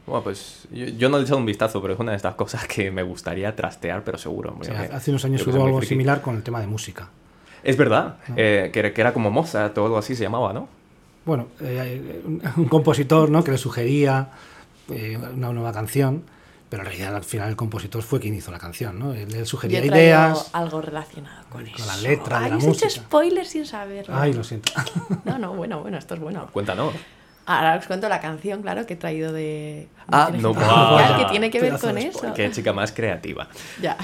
Bueno, 0.06 0.24
pues 0.24 0.68
yo, 0.72 0.86
yo 0.86 1.10
no 1.10 1.18
le 1.18 1.24
he 1.24 1.26
echado 1.26 1.40
un 1.40 1.46
vistazo, 1.46 1.82
pero 1.82 1.94
es 1.96 2.00
una 2.00 2.12
de 2.12 2.18
estas 2.18 2.36
cosas 2.36 2.66
que 2.68 2.90
me 2.92 3.04
gustaría 3.04 3.56
trastear, 3.56 4.04
pero 4.04 4.18
seguro. 4.18 4.56
Sí, 4.62 4.70
Yo 4.72 4.74
que- 4.74 4.96
hace 4.96 5.12
unos 5.12 5.26
años 5.26 5.46
hubo 5.46 5.58
muy 5.58 5.66
algo 5.66 5.78
friki. 5.80 5.90
similar 5.90 6.22
con 6.22 6.36
el 6.38 6.44
tema 6.44 6.62
de 6.62 6.68
música. 6.68 7.10
Es 7.64 7.76
verdad, 7.76 8.18
eh, 8.38 8.70
que, 8.72 8.80
era- 8.80 8.94
que 8.94 9.02
era 9.02 9.12
como 9.14 9.30
Mozart 9.32 9.78
o 9.78 9.84
algo 9.86 9.98
así 9.98 10.16
se 10.16 10.24
llamaba, 10.24 10.54
¿no? 10.54 10.70
Bueno, 11.28 11.50
eh, 11.60 12.24
un, 12.56 12.66
compositor 12.70 13.30
¿no? 13.30 13.44
que 13.44 13.52
le 13.52 13.58
sugería 13.58 14.30
eh, 14.90 15.18
una 15.18 15.52
nueva 15.52 15.74
canción, 15.74 16.24
pero 16.70 16.84
en 16.84 16.88
realidad 16.88 17.16
al 17.18 17.26
final 17.26 17.50
el 17.50 17.58
compositor 17.58 18.02
fue 18.02 18.22
quien 18.22 18.34
hizo 18.34 18.50
la 18.50 18.60
canción, 18.60 18.98
¿no? 18.98 19.14
Él, 19.14 19.36
él 19.36 19.46
sugería 19.46 19.86
ideas. 19.86 20.50
algo 20.54 20.82
relacionado 20.82 21.44
con, 21.50 21.66
con 21.66 21.74
eso. 21.74 21.86
la 21.86 21.98
letra 21.98 22.40
de 22.40 22.46
Ay, 22.46 22.52
la 22.52 22.58
os 22.58 22.64
he 22.64 22.70
hecho 22.70 22.86
música. 22.86 22.90
spoiler 22.90 23.46
sin 23.46 23.66
saberlo. 23.66 24.16
Ay, 24.16 24.32
lo 24.32 24.44
siento. 24.44 24.72
No, 25.26 25.38
no, 25.38 25.54
bueno, 25.54 25.82
bueno, 25.82 25.98
esto 25.98 26.14
es 26.14 26.22
bueno. 26.22 26.48
Cuéntanos. 26.54 26.94
Ahora 27.46 27.78
os 27.78 27.86
cuento 27.88 28.08
la 28.08 28.22
canción, 28.22 28.62
claro, 28.62 28.86
que 28.86 28.94
he 28.94 28.98
traído 28.98 29.32
de... 29.34 29.90
Ah, 30.10 30.30
de 30.32 30.38
no, 30.38 30.54
que 30.54 31.26
tiene 31.30 31.50
que 31.52 31.60
ver 31.60 31.78
con 31.78 31.96
de 31.96 32.08
eso. 32.08 32.34
Qué 32.34 32.52
chica 32.52 32.72
más 32.72 32.92
creativa. 32.94 33.48
Ya. 33.82 33.98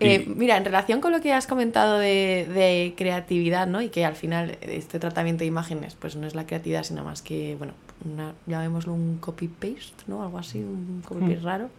Y- 0.00 0.06
Eh, 0.06 0.24
mira, 0.28 0.56
en 0.56 0.64
relación 0.64 1.00
con 1.00 1.10
lo 1.12 1.20
que 1.20 1.32
has 1.32 1.46
comentado 1.46 1.98
de, 1.98 2.46
de 2.54 2.94
creatividad, 2.96 3.66
¿no? 3.66 3.82
Y 3.82 3.88
que 3.88 4.04
al 4.04 4.14
final 4.14 4.56
este 4.60 4.98
tratamiento 5.00 5.40
de 5.40 5.46
imágenes, 5.46 5.96
pues 5.98 6.14
no 6.16 6.26
es 6.26 6.34
la 6.36 6.46
creatividad, 6.46 6.84
sino 6.84 7.02
más 7.04 7.20
que, 7.22 7.56
bueno, 7.56 7.72
una, 8.04 8.32
llamémoslo 8.46 8.92
un 8.94 9.18
copy-paste, 9.18 10.04
¿no? 10.06 10.22
Algo 10.22 10.38
así, 10.38 10.58
un 10.60 11.02
copy-paste 11.06 11.40
raro. 11.42 11.70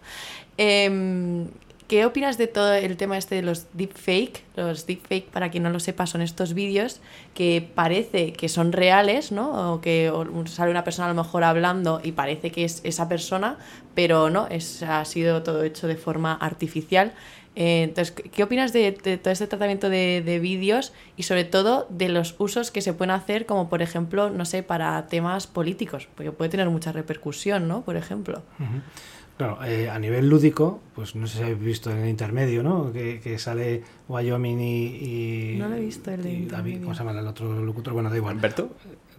Em, 0.58 1.48
¿Qué 1.88 2.06
opinas 2.06 2.38
de 2.38 2.46
todo 2.46 2.72
el 2.76 2.98
tema 2.98 3.18
este 3.18 3.34
de 3.34 3.42
los 3.42 3.66
deepfake? 3.74 4.44
Los 4.56 4.86
deepfake, 4.86 5.26
para 5.32 5.50
quien 5.50 5.64
no 5.64 5.72
lo 5.72 5.80
sepa, 5.80 6.06
son 6.06 6.22
estos 6.22 6.54
vídeos 6.54 7.00
que 7.34 7.68
parece 7.74 8.32
que 8.34 8.48
son 8.48 8.74
reales, 8.74 9.32
¿no? 9.32 9.74
O 9.74 9.82
que 9.82 10.12
sale 10.46 10.70
una 10.70 10.84
persona 10.84 11.08
a 11.10 11.14
lo 11.14 11.24
mejor 11.24 11.44
hablando 11.44 12.00
y 12.04 12.12
parece 12.12 12.52
que 12.52 12.64
es 12.64 12.82
esa 12.84 13.10
persona, 13.10 13.58
pero 13.96 14.30
no, 14.30 14.46
es, 14.50 14.84
ha 14.84 15.04
sido 15.06 15.42
todo 15.42 15.64
hecho 15.64 15.88
de 15.88 15.96
forma 15.96 16.34
artificial. 16.36 17.12
Eh, 17.60 17.84
entonces, 17.84 18.12
¿qué 18.12 18.42
opinas 18.42 18.72
de, 18.72 18.94
todo 18.94 19.34
este 19.34 19.46
tratamiento 19.46 19.90
de, 19.90 20.24
de 20.26 20.40
vídeos 20.40 20.94
y 21.18 21.24
sobre 21.24 21.44
todo 21.44 21.88
de 21.90 22.08
los 22.08 22.36
usos 22.38 22.72
que 22.72 22.82
se 22.82 22.94
pueden 22.94 23.12
hacer, 23.12 23.46
como 23.46 23.68
por 23.68 23.82
ejemplo, 23.82 24.30
no 24.30 24.46
sé, 24.46 24.64
para 24.64 25.08
temas 25.08 25.46
políticos? 25.46 26.08
Porque 26.16 26.32
puede 26.32 26.50
tener 26.50 26.70
mucha 26.70 26.94
repercusión, 26.94 27.68
¿no? 27.68 27.82
Por 27.82 27.98
ejemplo. 27.98 28.44
Claro, 29.40 29.58
eh, 29.64 29.90
a 29.90 29.98
nivel 29.98 30.28
lúdico, 30.28 30.82
pues 30.94 31.16
no 31.16 31.26
sé 31.26 31.38
si 31.38 31.44
habéis 31.46 31.62
visto 31.62 31.90
en 31.90 32.00
el 32.00 32.10
intermedio, 32.10 32.62
¿no? 32.62 32.92
Que, 32.92 33.22
que 33.24 33.40
sale 33.40 33.82
Wyoming 34.10 34.60
y, 34.60 34.86
y- 35.54 35.56
No 35.58 35.70
lo 35.70 35.76
he 35.76 35.80
visto, 35.80 36.12
el 36.12 36.22
de 36.22 36.30
y 36.34 36.46
David. 36.46 36.82
¿cómo 36.84 36.94
se 36.94 37.06
llama 37.06 37.18
el 37.18 37.26
otro 37.26 37.64
locutor? 37.64 37.94
Bueno, 37.94 38.10
da 38.10 38.18
igual. 38.18 38.36
¿Alberto? 38.36 38.70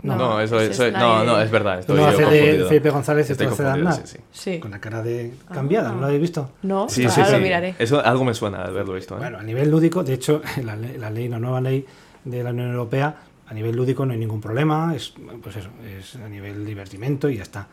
No, 0.03 0.17
No, 0.17 0.41
eso, 0.43 0.61
es 0.61 0.79
no, 0.93 1.25
no, 1.25 1.41
es 1.41 1.50
verdad. 1.50 1.79
Estoy 1.81 1.97
No, 1.97 2.05
hace 2.07 2.23
de. 2.27 2.67
Felipe 2.69 2.91
González 2.91 3.31
y 3.31 3.33
Estoy 3.33 3.47
hace 3.47 3.62
de 3.62 3.69
Aznar. 3.71 3.95
sí, 3.95 4.03
sí. 4.05 4.19
Sí. 4.31 4.59
Con 4.61 4.73
la 4.73 4.79
cara 4.79 5.03
de 5.03 5.33
cambiada, 5.50 5.89
Ah. 5.89 5.93
¿no 5.95 6.00
lo 6.00 6.07
habéis 6.09 6.21
visto? 6.21 6.50
No, 6.65 6.87
Sí, 6.91 7.09
sí, 7.09 7.23
sí. 7.25 7.33
lo 7.33 7.39
miraré. 7.39 7.75
Eso 7.79 8.05
algo 8.05 8.23
me 8.27 8.35
suena 8.35 8.59
de 8.65 8.69
haberlo 8.69 8.93
visto. 8.97 9.15
¿eh? 9.15 9.21
Bueno, 9.21 9.39
a 9.39 9.43
nivel 9.43 9.71
lúdico, 9.71 10.05
de 10.05 10.12
hecho, 10.12 10.43
la, 10.62 10.77
ley, 10.77 10.99
la 10.99 11.09
ley, 11.09 11.29
la 11.29 11.39
nueva 11.39 11.62
ley 11.62 11.87
de 12.27 12.45
la 12.45 12.50
Unión 12.50 12.69
Europea, 12.73 13.17
a 13.47 13.55
nivel 13.55 13.75
lúdico 13.75 14.05
no 14.05 14.12
hay 14.12 14.19
ningún 14.19 14.43
problema, 14.43 14.95
es 14.95 15.15
pues 15.43 15.57
eso, 15.57 15.71
es 15.99 16.17
a 16.17 16.29
nivel 16.29 16.67
divertimento 16.67 17.31
y 17.31 17.39
ya 17.39 17.43
está. 17.45 17.69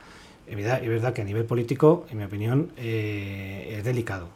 Es 0.48 0.56
verdad, 0.56 0.82
es 0.82 0.90
verdad 0.90 1.14
que 1.14 1.22
a 1.22 1.26
nivel 1.26 1.44
político, 1.46 2.06
en 2.10 2.18
mi 2.20 2.24
opinión, 2.24 2.72
eh, 2.78 3.76
es 3.78 3.84
delicado. 3.84 4.28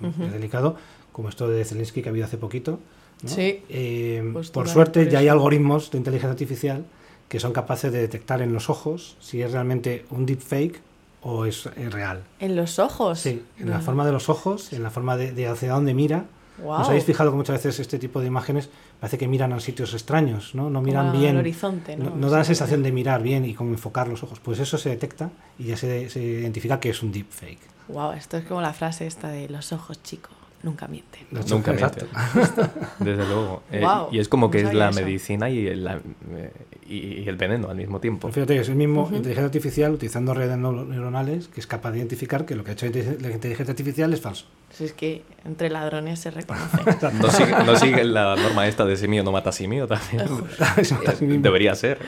¿no? 0.00 0.08
Ujú. 0.08 0.24
Es 0.24 0.32
delicado, 0.32 0.76
como 1.12 1.28
esto 1.28 1.48
de 1.48 1.64
Zelensky 1.64 2.02
que 2.02 2.08
ha 2.08 2.10
habido 2.12 2.26
hace 2.26 2.36
poquito. 2.38 2.80
¿no? 3.22 3.28
Sí. 3.28 3.62
Eh, 3.68 4.28
Pues 4.32 4.50
por 4.50 4.68
suerte, 4.68 5.08
ya 5.08 5.20
hay 5.20 5.28
algoritmos 5.28 5.90
de 5.90 5.98
inteligencia 5.98 6.30
artificial 6.32 6.84
que 7.28 7.38
son 7.40 7.52
capaces 7.52 7.92
de 7.92 8.00
detectar 8.00 8.42
en 8.42 8.52
los 8.52 8.68
ojos 8.68 9.16
si 9.20 9.40
es 9.40 9.52
realmente 9.52 10.04
un 10.10 10.26
deepfake 10.26 10.80
o 11.22 11.46
es, 11.46 11.66
es 11.76 11.92
real. 11.92 12.24
En 12.40 12.56
los 12.56 12.78
ojos. 12.80 13.20
Sí, 13.20 13.42
en 13.58 13.70
la 13.70 13.78
No. 13.78 13.84
forma 13.84 14.04
de 14.04 14.12
los 14.12 14.28
ojos, 14.28 14.72
en 14.72 14.82
la 14.82 14.90
forma 14.90 15.16
de, 15.16 15.32
de 15.32 15.46
hacia 15.46 15.72
dónde 15.72 15.94
mira. 15.94 16.24
¿Os 16.62 16.88
habéis 16.88 17.04
fijado 17.04 17.30
que 17.30 17.36
muchas 17.36 17.56
veces 17.56 17.80
este 17.80 17.98
tipo 17.98 18.20
de 18.20 18.26
imágenes 18.26 18.68
parece 19.00 19.16
que 19.18 19.26
miran 19.26 19.52
a 19.52 19.60
sitios 19.60 19.94
extraños, 19.94 20.54
¿no? 20.54 20.64
No 20.64 20.80
Como 20.80 20.82
miran 20.82 21.12
bien. 21.12 21.36
horizonte, 21.36 21.96
¿no? 21.96 22.10
no 22.14 22.28
da 22.30 22.38
la 22.38 22.44
sensación 22.44 22.82
de 22.82 22.92
mirar 22.92 23.22
bien 23.22 23.44
y 23.44 23.54
cómo 23.54 23.70
enfocar 23.70 24.06
los 24.08 24.22
ojos. 24.22 24.38
Pues 24.40 24.58
eso 24.58 24.76
se 24.78 24.90
detecta 24.90 25.30
y 25.58 25.64
ya 25.64 25.76
se, 25.76 26.10
se 26.10 26.22
identifica 26.22 26.78
que 26.78 26.90
es 26.90 27.02
un 27.02 27.10
deepfake. 27.10 27.58
Wow, 27.88 28.12
esto 28.12 28.36
es 28.36 28.44
como 28.44 28.60
la 28.60 28.72
frase 28.72 29.06
esta 29.06 29.28
de 29.28 29.48
los 29.48 29.72
ojos, 29.72 30.02
chico, 30.02 30.28
nunca 30.62 30.86
mienten. 30.88 31.22
Los 31.30 31.50
Nunca 31.50 31.72
miente. 31.72 32.04
exacto. 32.04 32.68
Desde 33.00 33.24
luego. 33.26 33.62
Eh, 33.72 33.84
y 34.12 34.18
es 34.18 34.28
como 34.28 34.50
que 34.50 34.62
no 34.62 34.68
es 34.68 34.74
la 34.74 34.90
eso. 34.90 35.00
medicina 35.00 35.48
y 35.50 35.66
el, 35.66 35.84
la- 35.84 36.00
eh, 36.30 36.52
y, 36.88 36.96
y 37.22 37.28
el 37.28 37.36
veneno 37.36 37.68
al 37.70 37.76
mismo 37.76 38.00
tiempo. 38.00 38.20
Pues 38.22 38.34
fíjate, 38.34 38.56
es 38.58 38.68
el 38.68 38.74
mismo 38.76 39.04
inteligencia 39.06 39.44
artificial 39.44 39.92
utilizando 39.92 40.34
redes 40.34 40.56
neu- 40.58 40.86
neuronales 40.86 41.48
que 41.48 41.60
es 41.60 41.66
capaz 41.66 41.92
de 41.92 41.98
identificar 41.98 42.44
que 42.44 42.54
lo 42.54 42.64
que 42.64 42.70
ha 42.70 42.74
hecho 42.74 42.86
la 42.86 43.30
inteligencia 43.30 43.70
artificial 43.72 44.12
es 44.12 44.20
falso. 44.20 44.46
Si 44.70 44.84
es 44.84 44.92
que 44.92 45.22
entre 45.44 45.68
ladrones 45.70 46.18
se 46.20 46.30
reconoce. 46.30 46.78
No 47.20 47.30
sigue, 47.30 47.52
no 47.66 47.76
sigue 47.76 48.04
la 48.04 48.36
norma 48.36 48.66
esta 48.68 48.84
de 48.84 48.96
simio 48.96 49.22
no 49.22 49.32
mata 49.32 49.52
simio 49.52 49.86
también. 49.88 51.42
Debería 51.42 51.74
ser. 51.74 51.98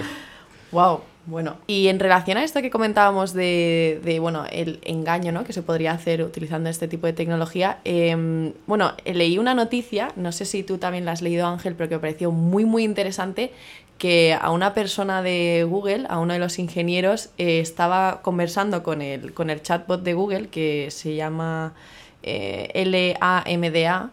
wow, 0.72 1.00
bueno. 1.26 1.56
Y 1.66 1.88
en 1.88 2.00
relación 2.00 2.36
a 2.36 2.44
esto 2.44 2.60
que 2.60 2.70
comentábamos 2.70 3.32
de, 3.32 4.00
de, 4.04 4.18
bueno, 4.18 4.44
el 4.50 4.80
engaño, 4.84 5.32
¿no? 5.32 5.44
Que 5.44 5.52
se 5.52 5.62
podría 5.62 5.92
hacer 5.92 6.22
utilizando 6.22 6.68
este 6.68 6.88
tipo 6.88 7.06
de 7.06 7.12
tecnología. 7.14 7.78
em, 7.84 8.52
bueno, 8.66 8.92
leí 9.04 9.38
una 9.38 9.54
noticia, 9.54 10.12
no 10.16 10.32
sé 10.32 10.44
si 10.44 10.62
tú 10.62 10.78
también 10.78 11.04
la 11.04 11.12
has 11.12 11.22
leído, 11.22 11.46
Ángel, 11.46 11.74
pero 11.74 11.88
que 11.88 11.94
me 11.96 12.00
pareció 12.00 12.30
muy, 12.30 12.64
muy 12.64 12.84
interesante, 12.84 13.52
que 13.98 14.36
a 14.38 14.50
una 14.50 14.74
persona 14.74 15.22
de 15.22 15.66
Google, 15.68 16.06
a 16.08 16.18
uno 16.18 16.34
de 16.34 16.38
los 16.38 16.58
ingenieros, 16.58 17.30
eh, 17.38 17.60
estaba 17.60 18.20
conversando 18.22 18.82
con 18.82 19.00
el, 19.00 19.32
con 19.32 19.50
el 19.50 19.62
chatbot 19.62 20.02
de 20.02 20.14
Google, 20.14 20.48
que 20.48 20.90
se 20.90 21.14
llama 21.14 21.74
eh, 22.22 23.16
LAMDA, 23.18 24.10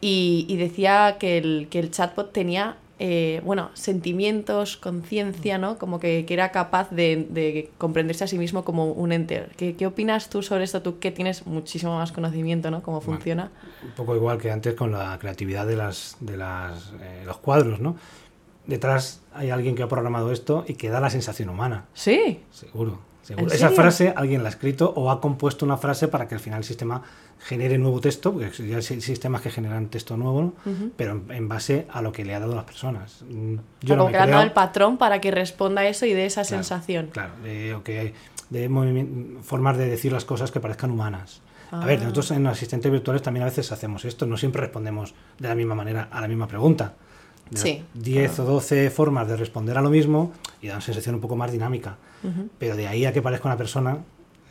y, 0.00 0.46
y 0.48 0.56
decía 0.56 1.16
que 1.18 1.38
el, 1.38 1.68
que 1.70 1.78
el 1.78 1.90
chatbot 1.90 2.32
tenía, 2.32 2.76
eh, 3.04 3.40
bueno, 3.44 3.70
sentimientos, 3.74 4.76
conciencia, 4.76 5.58
¿no? 5.58 5.76
Como 5.76 5.98
que, 5.98 6.24
que 6.24 6.34
era 6.34 6.52
capaz 6.52 6.88
de, 6.90 7.26
de 7.28 7.68
comprenderse 7.76 8.22
a 8.22 8.26
sí 8.28 8.38
mismo 8.38 8.64
como 8.64 8.92
un 8.92 9.10
ente. 9.10 9.48
¿Qué, 9.56 9.74
¿Qué 9.74 9.86
opinas 9.86 10.30
tú 10.30 10.40
sobre 10.40 10.62
esto? 10.62 10.82
Tú 10.82 11.00
que 11.00 11.10
tienes 11.10 11.44
muchísimo 11.44 11.96
más 11.96 12.12
conocimiento, 12.12 12.70
¿no? 12.70 12.80
Cómo 12.82 13.00
Bueno. 13.00 13.14
funciona. 13.16 13.50
Un 13.82 13.90
poco 13.90 14.14
igual 14.14 14.38
que 14.38 14.52
antes 14.52 14.74
con 14.74 14.92
la 14.92 15.18
creatividad 15.18 15.66
de 15.66 15.74
las 15.76 16.16
de 16.20 16.36
las 16.36 16.92
eh, 17.02 17.22
los 17.26 17.38
cuadros, 17.38 17.80
¿no? 17.80 17.96
Detrás 18.68 19.20
hay 19.34 19.50
alguien 19.50 19.74
que 19.74 19.82
ha 19.82 19.88
programado 19.88 20.30
esto 20.30 20.64
y 20.68 20.74
que 20.74 20.88
da 20.88 21.00
la 21.00 21.10
sensación 21.10 21.48
humana. 21.48 21.86
Sí. 21.94 22.38
Seguro. 22.52 23.00
Seguro. 23.22 23.46
¿En 23.48 23.52
Esa 23.54 23.70
frase 23.70 24.12
alguien 24.16 24.42
la 24.42 24.48
ha 24.48 24.52
escrito 24.52 24.92
o 24.96 25.10
ha 25.10 25.20
compuesto 25.20 25.64
una 25.64 25.76
frase 25.76 26.08
para 26.08 26.28
que 26.28 26.34
al 26.34 26.40
final 26.40 26.58
el 26.58 26.64
sistema 26.64 27.02
genere 27.38 27.76
nuevo 27.78 28.00
texto, 28.00 28.32
porque 28.32 28.50
ya 28.68 28.76
hay 28.76 28.82
sistemas 28.82 29.40
que 29.40 29.50
generan 29.50 29.88
texto 29.88 30.16
nuevo, 30.16 30.54
pero 30.96 31.12
en, 31.12 31.30
en 31.32 31.48
base 31.48 31.86
a 31.90 32.00
lo 32.02 32.12
que 32.12 32.24
le 32.24 32.34
ha 32.34 32.40
dado 32.40 32.52
a 32.52 32.56
las 32.56 32.64
personas. 32.64 33.24
Mm, 33.28 33.54
O 33.56 33.60
Yo 33.80 33.96
no 33.96 34.02
como 34.02 34.12
que 34.12 34.18
le 34.18 34.22
han 34.22 34.30
dado 34.30 34.42
el 34.42 34.52
patrón 34.52 34.96
para 34.98 35.20
que 35.20 35.30
responda 35.30 35.82
a 35.82 35.88
eso 35.88 36.06
y 36.06 36.12
dé 36.12 36.26
esa 36.26 36.42
Claro, 36.42 36.62
sensación. 36.62 37.08
Claro, 37.12 37.32
de, 37.42 37.74
o 37.74 37.82
que 37.82 38.14
de 38.50 38.68
formas 39.42 39.76
de 39.78 39.86
decir 39.88 40.12
las 40.12 40.24
cosas 40.24 40.50
que 40.50 40.60
parezcan 40.60 40.90
humanas. 40.90 41.40
A 41.70 41.86
ver, 41.86 41.98
Ah. 41.98 42.02
nosotros 42.02 42.30
en 42.32 42.46
asistentes 42.46 42.92
virtuales 42.92 43.22
también 43.22 43.42
a 43.42 43.46
veces 43.46 43.72
hacemos 43.72 44.04
esto, 44.04 44.26
no 44.26 44.36
siempre 44.36 44.60
respondemos 44.60 45.14
de 45.38 45.48
la 45.48 45.54
misma 45.54 45.74
manera 45.74 46.08
a 46.12 46.20
la 46.20 46.28
misma 46.28 46.46
pregunta. 46.46 46.94
Sí, 47.58 47.82
10 47.94 48.38
o 48.40 48.44
12 48.44 48.90
formas 48.90 49.28
de 49.28 49.36
responder 49.36 49.76
a 49.78 49.82
lo 49.82 49.90
mismo 49.90 50.32
y 50.60 50.68
da 50.68 50.74
una 50.74 50.80
sensación 50.82 51.14
un 51.16 51.20
poco 51.20 51.36
más 51.36 51.50
dinámica. 51.52 51.96
Ujú. 52.22 52.48
Pero 52.58 52.76
de 52.76 52.88
ahí 52.88 53.04
a 53.04 53.12
que 53.12 53.20
parezca 53.22 53.48
una 53.48 53.56
persona, 53.56 53.98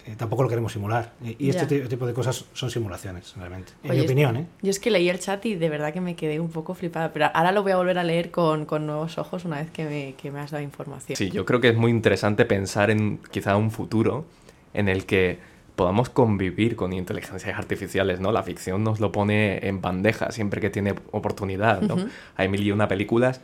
eh, 0.06 0.16
tampoco 0.18 0.44
lo 0.44 0.50
queremos 0.50 0.74
simular. 0.74 1.14
Y, 1.24 1.36
y 1.46 1.50
este 1.50 1.66
ti- 1.66 1.88
tipo 1.88 2.06
de 2.08 2.14
cosas 2.14 2.46
son 2.54 2.70
simulaciones, 2.72 3.34
realmente. 3.38 3.74
En 3.84 3.92
Oye, 3.92 4.00
mi 4.02 4.06
opinión, 4.06 4.36
¿eh? 4.38 4.46
Yo 4.62 4.70
es 4.72 4.80
que 4.80 4.90
leí 4.92 5.10
el 5.10 5.20
chat 5.20 5.46
y 5.46 5.56
de 5.56 5.70
verdad 5.70 5.94
que 5.94 6.02
me 6.02 6.16
quedé 6.16 6.40
un 6.40 6.50
poco 6.50 6.74
flipada, 6.74 7.14
pero 7.14 7.28
ahora 7.34 7.52
lo 7.52 7.64
voy 7.64 7.72
a 7.72 7.78
volver 7.78 7.98
a 8.00 8.04
leer 8.04 8.32
con, 8.32 8.66
con 8.66 8.86
nuevos 8.88 9.18
ojos 9.18 9.46
una 9.46 9.58
vez 9.58 9.70
que 9.72 9.86
me, 9.86 10.16
que 10.16 10.32
me 10.32 10.40
has 10.40 10.52
dado 10.52 10.64
información. 10.64 11.16
Sí, 11.16 11.30
yo 11.30 11.46
creo 11.46 11.62
que 11.62 11.70
es 11.70 11.76
muy 11.76 11.92
interesante 11.92 12.46
pensar 12.46 12.90
en 12.90 13.20
quizá 13.32 13.56
un 13.58 13.72
futuro 13.72 14.26
en 14.74 14.90
el 14.90 15.06
que 15.06 15.40
podamos 15.82 16.12
convivir 16.12 16.76
con 16.76 16.94
inteligencias 16.94 17.58
artificiales, 17.58 18.20
¿no? 18.20 18.32
La 18.32 18.44
ficción 18.44 18.84
nos 18.84 19.00
lo 19.00 19.12
pone 19.12 19.68
en 19.68 19.82
bandeja 19.82 20.32
siempre 20.32 20.62
que 20.62 20.70
tiene 20.70 20.94
oportunidad, 21.12 21.82
¿no? 21.82 21.96
Ujú. 21.96 22.08
Hay 22.38 22.50
mil 22.50 22.62
y 22.62 22.72
una 22.72 22.88
películas. 22.88 23.42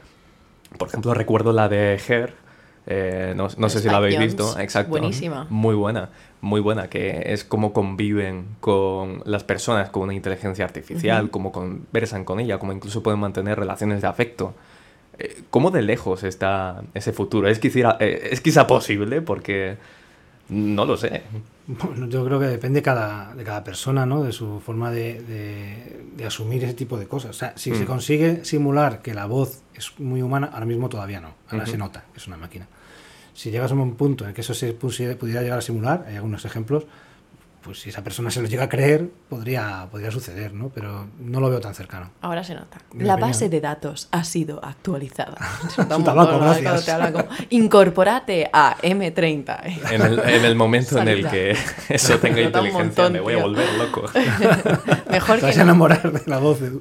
Por 0.78 0.88
ejemplo, 0.88 1.16
recuerdo 1.16 1.52
la 1.52 1.68
de 1.68 2.00
Her. 2.08 2.36
eh, 2.86 3.34
no 3.36 3.48
no 3.58 3.70
sé 3.70 3.80
si 3.80 3.88
la 3.88 3.98
habéis 3.98 4.20
visto. 4.20 4.56
Exacto. 4.60 4.92
buenísima. 4.92 5.48
Muy 5.50 5.74
buena, 5.74 6.10
muy 6.42 6.62
buena. 6.62 6.90
Que 6.90 7.24
es 7.34 7.44
cómo 7.44 7.74
conviven 7.74 8.46
con 8.60 9.24
las 9.26 9.44
personas 9.44 9.90
con 9.90 10.04
una 10.04 10.14
inteligencia 10.14 10.64
artificial, 10.64 11.24
Ujú. 11.24 11.32
cómo 11.32 11.52
conversan 11.52 12.24
con 12.24 12.40
ella, 12.40 12.60
cómo 12.60 12.72
incluso 12.72 13.02
pueden 13.02 13.20
mantener 13.20 13.58
relaciones 13.58 14.02
de 14.04 14.08
afecto 14.08 14.54
Eh, 15.20 15.42
¿Cómo 15.50 15.72
de 15.72 15.82
lejos 15.82 16.24
está 16.24 16.84
ese 16.94 17.12
futuro? 17.12 17.48
¿Es 17.50 17.58
quizá, 17.58 17.98
eh, 18.00 18.30
¿Es 18.32 18.40
quizá 18.42 18.68
posible? 18.68 19.22
Porque 19.24 19.78
no 20.50 20.86
lo 20.86 20.96
sé. 20.98 21.24
Bueno, 21.68 22.08
yo 22.08 22.24
creo 22.26 22.40
que 22.40 22.46
depende 22.48 22.82
cada, 22.82 23.34
de 23.36 23.44
cada 23.44 23.64
persona, 23.64 24.06
¿no? 24.06 24.24
De 24.24 24.32
su 24.32 24.60
forma 24.62 24.90
de, 24.92 25.22
de- 25.22 26.06
de 26.16 26.26
asumir 26.26 26.64
ese 26.64 26.74
tipo 26.74 26.98
de 26.98 27.08
cosas. 27.08 27.32
O 27.32 27.34
sea, 27.34 27.54
si 27.58 27.76
se 27.76 27.84
Mm. 27.84 27.88
consigue 27.88 28.46
simular 28.46 29.02
que 29.02 29.14
la 29.14 29.26
voz 29.26 29.62
es 29.76 29.92
muy 30.00 30.22
humana, 30.22 30.50
ahora 30.54 30.66
mismo 30.66 30.88
todavía 30.90 31.20
no. 31.20 31.34
Ahora 31.50 31.66
se 31.66 31.78
nota 31.78 32.06
que 32.14 32.20
es 32.20 32.28
una 32.28 32.38
máquina. 32.38 32.68
Si 33.34 33.52
llegas 33.52 33.72
a 33.72 33.76
un 33.76 33.96
punto 33.96 34.26
en 34.28 34.34
que 34.34 34.42
eso 34.42 34.54
se 34.54 34.74
pusiera- 34.74 35.16
pudiera 35.18 35.42
llegar 35.42 35.60
a 35.60 35.62
simular, 35.62 36.06
hay 36.08 36.16
algunos 36.16 36.44
ejemplos, 36.46 36.86
pues 37.68 37.82
si 37.82 37.90
esa 37.90 38.02
persona 38.02 38.32
se 38.32 38.42
lo 38.42 38.48
llega 38.48 38.64
a 38.64 38.70
creer, 38.70 39.10
podría, 39.28 39.90
podría 39.92 40.10
suceder, 40.10 40.54
¿no? 40.54 40.70
Pero 40.70 41.10
no 41.20 41.42
lo 41.42 41.50
veo 41.50 41.60
tan 41.60 41.76
cercano. 41.76 42.12
Ahora 42.22 42.42
se 42.46 42.56
nota. 42.56 42.78
Mi 42.94 43.04
La 43.04 43.16
opinión. 43.16 43.30
base 43.30 43.50
de 43.50 43.60
datos 43.60 44.08
ha 44.12 44.24
sido 44.24 44.64
actualizada. 44.64 45.36
Tabaco, 45.76 46.40
te 46.86 46.92
hablan 46.92 47.12
como, 47.12 47.28
incorporate 47.50 48.50
a 48.54 48.78
M30. 48.78 49.92
En 49.92 50.02
el, 50.02 50.20
en 50.20 50.46
el 50.46 50.56
momento 50.56 50.98
en 50.98 51.10
el 51.10 51.30
que 51.30 51.58
eso 51.90 52.18
tenga 52.20 52.40
inteligencia, 52.40 52.84
montón, 52.86 53.14
me 53.14 53.20
voy 53.20 53.34
a 53.34 53.42
volver 53.42 53.68
loco. 53.74 54.04
Mejor 55.12 55.36
Te 55.36 55.42
que 55.42 55.46
vas 55.48 55.56
a 55.56 55.58
no. 55.58 55.64
enamorar 55.64 56.12
de 56.14 56.22
la 56.26 56.38
voz 56.38 56.62
de... 56.62 56.72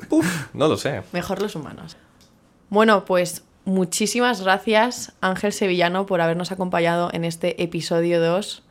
No 0.55 0.69
lo 0.69 0.77
sé. 0.77 1.03
Mejor 1.11 1.43
los 1.43 1.57
humanos. 1.57 1.97
Bueno, 2.69 3.05
pues 3.05 3.43
muchísimas 3.65 4.41
gracias 4.41 5.15
Ángel 5.21 5.53
Sevillano 5.53 6.07
por 6.07 6.21
habernos 6.21 6.53
acompañado 6.53 7.11
en 7.13 7.25
este 7.25 7.61
episodio 7.65 8.21
2. 8.21 8.63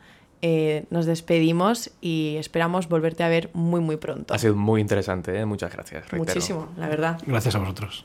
Eh, 0.42 0.84
nos 0.90 1.06
despedimos 1.06 1.90
y 2.00 2.36
esperamos 2.38 2.88
volverte 2.88 3.24
a 3.24 3.28
ver 3.28 3.50
muy 3.54 3.80
muy 3.80 3.96
pronto. 3.96 4.34
Ha 4.34 4.38
sido 4.38 4.54
muy 4.54 4.80
interesante, 4.80 5.38
¿eh? 5.38 5.46
muchas 5.46 5.72
gracias. 5.72 6.02
reitero. 6.10 6.24
Muchísimo, 6.24 6.68
la 6.76 6.88
verdad. 6.88 7.20
Gracias 7.26 7.54
a 7.54 7.58
vosotros. 7.58 8.04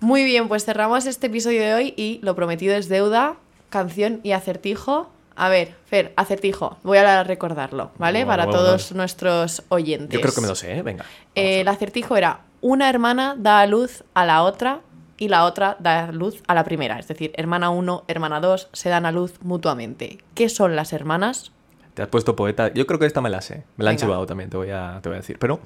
Muy 0.00 0.24
bien, 0.24 0.48
pues 0.48 0.64
cerramos 0.64 1.06
este 1.06 1.28
episodio 1.28 1.62
de 1.62 1.74
hoy 1.74 1.94
y 1.96 2.18
lo 2.22 2.34
prometido 2.34 2.74
es 2.74 2.88
deuda, 2.88 3.36
canción 3.70 4.20
y 4.22 4.32
acertijo. 4.32 5.10
A 5.36 5.48
ver, 5.48 5.74
Fer, 5.86 6.12
acertijo, 6.16 6.76
voy 6.82 6.98
a 6.98 7.22
recordarlo, 7.24 7.90
¿vale? 7.98 8.18
Bueno, 8.24 8.28
Para 8.28 8.44
bueno, 8.46 8.58
todos 8.58 8.90
bueno. 8.90 9.02
nuestros 9.02 9.62
oyentes. 9.68 10.10
Yo 10.10 10.20
creo 10.20 10.34
que 10.34 10.40
me 10.40 10.48
lo 10.48 10.54
sé, 10.54 10.78
¿eh? 10.78 10.82
venga. 10.82 11.04
Eh, 11.34 11.60
el 11.60 11.68
acertijo 11.68 12.16
era 12.16 12.40
una 12.60 12.90
hermana 12.90 13.34
da 13.38 13.60
a 13.60 13.66
luz 13.66 14.04
a 14.14 14.26
la 14.26 14.42
otra 14.42 14.80
y 15.22 15.28
la 15.28 15.44
otra 15.44 15.76
da 15.78 16.10
luz 16.10 16.42
a 16.48 16.54
la 16.54 16.64
primera. 16.64 16.98
Es 16.98 17.06
decir, 17.06 17.30
hermana 17.36 17.70
1, 17.70 18.04
hermana 18.08 18.40
2 18.40 18.70
se 18.72 18.88
dan 18.88 19.06
a 19.06 19.12
luz 19.12 19.34
mutuamente. 19.42 20.18
¿Qué 20.34 20.48
son 20.48 20.74
las 20.74 20.92
hermanas? 20.92 21.52
Te 21.94 22.02
has 22.02 22.08
puesto 22.08 22.34
poeta. 22.34 22.72
Yo 22.74 22.86
creo 22.86 22.98
que 22.98 23.06
esta 23.06 23.20
me 23.20 23.30
la 23.30 23.40
sé. 23.40 23.62
Me 23.76 23.84
la 23.84 23.90
han 23.90 23.96
Venga. 23.96 24.06
chivado 24.06 24.26
también, 24.26 24.50
te 24.50 24.56
voy, 24.56 24.70
a, 24.70 24.98
te 25.00 25.08
voy 25.08 25.16
a 25.16 25.20
decir. 25.20 25.38
Pero 25.38 25.60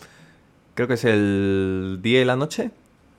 creo 0.74 0.88
que 0.88 0.94
es 0.94 1.04
el 1.06 2.00
día 2.02 2.20
y 2.20 2.24
la 2.26 2.36
noche. 2.36 2.70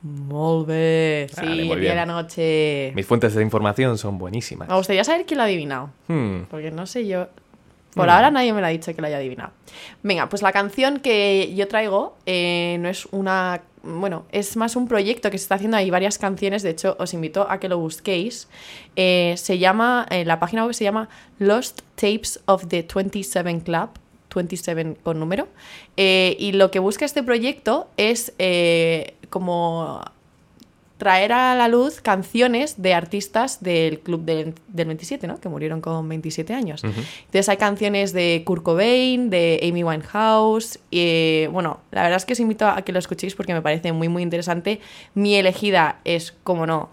Molt 0.03 0.67
bé. 0.67 1.27
Sí, 1.33 1.41
muy 1.43 1.51
el 1.53 1.65
día 1.65 1.75
bien. 1.75 1.89
de 1.91 1.95
la 1.95 2.05
noche. 2.05 2.91
Mis 2.95 3.05
fuentes 3.07 3.33
de 3.33 3.41
información 3.41 3.97
son 3.97 4.19
buenísimas. 4.19 4.67
Me 4.69 4.75
gustaría 4.75 5.03
saber 5.03 5.25
quién 5.25 5.39
lo 5.39 5.43
ha 5.43 5.47
adivinado. 5.47 5.89
Hmm, 6.07 6.41
Porque 6.51 6.69
no 6.69 6.85
sé 6.85 7.07
yo. 7.07 7.27
Por 7.95 8.05
Mm. 8.05 8.09
ahora 8.11 8.29
nadie 8.29 8.53
me 8.53 8.61
lo 8.61 8.67
ha 8.67 8.69
dicho 8.69 8.93
que 8.93 9.01
lo 9.01 9.07
haya 9.07 9.17
adivinado. 9.17 9.53
Venga, 10.03 10.29
pues 10.29 10.43
la 10.43 10.51
canción 10.51 10.99
que 10.99 11.51
yo 11.55 11.67
traigo 11.67 12.15
eh, 12.27 12.77
no 12.79 12.89
es 12.89 13.07
una. 13.07 13.61
Bueno, 13.87 14.25
es 14.33 14.57
más 14.57 14.75
un 14.75 14.87
proyecto 14.87 15.31
que 15.31 15.37
se 15.37 15.43
está 15.43 15.55
haciendo. 15.55 15.77
Hay 15.77 15.89
varias 15.89 16.17
canciones, 16.17 16.61
de 16.61 16.71
hecho, 16.71 16.97
os 16.99 17.13
invito 17.13 17.49
a 17.49 17.59
que 17.59 17.69
lo 17.69 17.77
busquéis. 17.77 18.49
Eh, 18.97 19.35
se 19.37 19.57
llama. 19.57 20.05
eh, 20.09 20.25
la 20.25 20.39
página 20.39 20.65
web 20.65 20.73
se 20.73 20.83
llama 20.83 21.07
Lost 21.39 21.81
Tapes 21.95 22.41
of 22.45 22.67
the 22.67 22.85
27 22.93 23.61
Club. 23.61 23.89
27 24.35 24.97
con 25.03 25.19
número. 25.19 25.47
Eh, 25.95 26.35
y 26.37 26.51
lo 26.51 26.69
que 26.69 26.79
busca 26.79 27.05
este 27.05 27.23
proyecto 27.23 27.87
es 27.97 28.33
como 29.29 30.03
traer 30.97 31.31
a 31.31 31.55
la 31.55 31.67
luz 31.67 32.01
canciones 32.01 32.81
de 32.81 32.93
artistas 32.93 33.61
del 33.61 33.99
club 33.99 34.23
del, 34.23 34.55
del 34.67 34.87
27, 34.87 35.27
¿no? 35.27 35.39
Que 35.39 35.49
murieron 35.49 35.79
con 35.81 36.07
27 36.09 36.53
años. 36.53 36.83
Entonces 36.83 37.49
hay 37.49 37.57
canciones 37.57 38.13
de 38.13 38.41
Kurt 38.45 38.63
Cobain, 38.63 39.29
de 39.29 39.59
Amy 39.63 39.83
Winehouse. 39.83 40.79
Y, 40.89 40.99
eh, 40.99 41.49
bueno, 41.51 41.81
la 41.91 42.03
verdad 42.03 42.17
es 42.17 42.25
que 42.25 42.33
os 42.33 42.39
invito 42.39 42.67
a 42.67 42.81
que 42.81 42.91
lo 42.91 42.99
escuchéis 42.99 43.35
porque 43.35 43.53
me 43.53 43.61
parece 43.61 43.91
muy, 43.91 44.09
muy 44.09 44.23
interesante. 44.23 44.79
Mi 45.13 45.35
elegida 45.35 45.99
es, 46.03 46.33
como 46.43 46.65
no, 46.65 46.89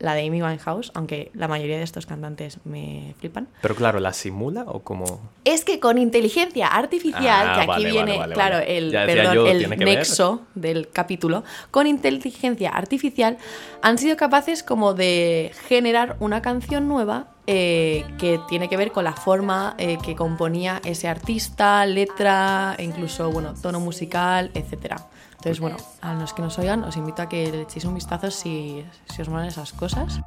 la 0.00 0.14
de 0.14 0.26
Amy 0.26 0.42
Winehouse, 0.42 0.90
aunque 0.94 1.30
la 1.34 1.46
mayoría 1.46 1.76
de 1.76 1.84
estos 1.84 2.06
cantantes 2.06 2.58
me 2.64 3.14
flipan. 3.20 3.46
Pero 3.62 3.76
claro, 3.76 4.00
¿la 4.00 4.12
simula 4.12 4.64
o 4.66 4.80
como.? 4.80 5.20
Es 5.44 5.64
que 5.64 5.78
con 5.78 5.98
inteligencia 5.98 6.66
artificial, 6.66 7.46
Ah, 7.48 7.54
que 7.54 7.60
aquí 7.60 7.68
vale, 7.68 7.90
viene, 7.90 8.18
vale, 8.18 8.18
vale, 8.18 8.34
claro, 8.34 8.58
el, 8.66 8.90
perdón, 8.90 9.34
yo, 9.34 9.46
el 9.46 9.66
ver. 9.68 9.78
nexo 9.78 10.42
del 10.54 10.88
capítulo, 10.90 11.44
con 11.70 11.86
inteligencia 11.86 12.70
artificial 12.70 13.38
han 13.82 13.98
sido 13.98 14.16
capaces 14.16 14.62
como 14.62 14.94
de 14.94 15.52
generar 15.68 16.16
una 16.20 16.42
canción 16.42 16.88
nueva 16.88 17.28
eh, 17.46 18.04
que 18.18 18.40
tiene 18.48 18.68
que 18.68 18.76
ver 18.76 18.92
con 18.92 19.04
la 19.04 19.12
forma 19.12 19.74
eh, 19.78 19.98
que 20.02 20.14
componía 20.16 20.80
ese 20.84 21.08
artista, 21.08 21.84
letra, 21.86 22.76
incluso, 22.78 23.30
bueno, 23.30 23.54
tono 23.60 23.80
musical, 23.80 24.50
etcétera. 24.54 24.96
Entonces, 25.40 25.60
bueno, 25.60 25.78
a 26.02 26.12
los 26.12 26.34
que 26.34 26.42
nos 26.42 26.58
oigan, 26.58 26.84
os 26.84 26.98
invito 26.98 27.22
a 27.22 27.28
que 27.30 27.50
le 27.50 27.62
echéis 27.62 27.86
un 27.86 27.94
vistazo 27.94 28.30
si, 28.30 28.84
si 29.08 29.22
os 29.22 29.28
molan 29.30 29.46
esas 29.46 29.72
cosas. 29.72 30.20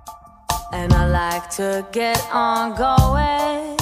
And 0.71 0.91
I 0.91 1.06
like 1.06 1.49
to 1.58 1.88
get 1.93 2.17
on 2.34 2.73
going. 2.73 3.78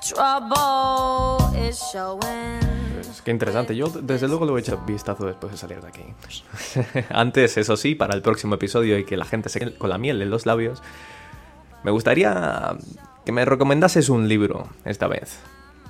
Trouble 0.00 1.68
is 1.68 1.78
showing. 1.92 2.58
Pues, 2.94 3.20
qué 3.20 3.32
interesante. 3.32 3.76
Yo, 3.76 3.88
desde 3.88 4.26
luego, 4.26 4.46
le 4.46 4.52
voy 4.52 4.60
a 4.60 4.62
echar 4.62 4.86
vistazo 4.86 5.26
después 5.26 5.52
de 5.52 5.58
salir 5.58 5.82
de 5.82 5.88
aquí. 5.88 6.04
Antes, 7.10 7.58
eso 7.58 7.76
sí, 7.76 7.94
para 7.94 8.14
el 8.14 8.22
próximo 8.22 8.54
episodio 8.54 8.96
y 8.96 9.04
que 9.04 9.18
la 9.18 9.26
gente 9.26 9.50
se 9.50 9.60
quede 9.60 9.74
con 9.76 9.90
la 9.90 9.98
miel 9.98 10.22
en 10.22 10.30
los 10.30 10.46
labios, 10.46 10.82
me 11.82 11.90
gustaría 11.90 12.78
que 13.26 13.32
me 13.32 13.44
recomendases 13.44 14.08
un 14.08 14.26
libro 14.26 14.68
esta 14.86 15.06
vez. 15.06 15.38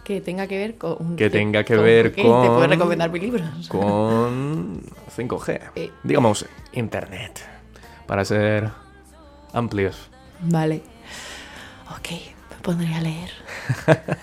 Que 0.05 0.21
tenga 0.21 0.47
que 0.47 0.59
ver 0.59 0.77
con... 0.77 1.17
Que 1.17 1.31
tenga 1.31 1.65
que 1.65 1.75
con- 1.77 1.85
ver 1.85 2.13
con- 2.15 2.43
¿Te 2.43 2.49
puedo 2.49 2.67
recomendar 2.67 3.11
mis 3.11 3.23
libros? 3.23 3.69
Con 3.69 4.83
5G. 5.17 5.61
Eh. 5.77 5.91
Digamos, 6.03 6.45
Internet. 6.73 7.41
Para 8.07 8.25
ser 8.25 8.71
amplios. 9.55 10.11
Vale. 10.41 10.83
Ok, 11.97 12.11
me 12.11 12.57
pondré 12.63 12.95
a 12.95 13.01
leer. 13.01 13.31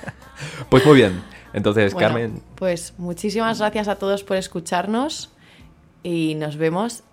Pues 0.69 0.83
muy 0.85 0.95
bien. 0.95 1.21
Entonces, 1.53 1.93
Bueno, 1.93 2.07
Carmen, 2.09 2.41
Pues 2.55 2.93
muchísimas 2.97 3.59
gracias 3.59 3.87
a 3.87 3.95
todos 3.97 4.23
por 4.23 4.37
escucharnos 4.37 5.29
y 6.01 6.33
nos 6.35 6.57
vemos 6.57 7.03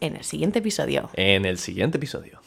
en 0.00 0.16
el 0.16 0.24
siguiente 0.24 0.58
episodio. 0.60 1.10
en 1.14 1.44
el 1.44 1.58
siguiente 1.58 1.98
episodio. 1.98 2.40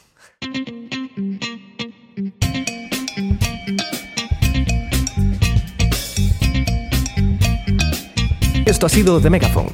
Esto 8.66 8.86
ha 8.86 8.88
sido 8.88 9.20
The 9.20 9.30
Megaphone, 9.30 9.70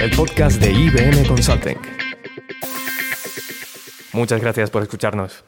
el 0.00 0.10
podcast 0.10 0.60
de 0.60 0.72
IBM 0.72 1.24
Consulting. 1.28 1.78
Muchas 4.12 4.40
gracias 4.40 4.70
por 4.70 4.82
escucharnos. 4.82 5.45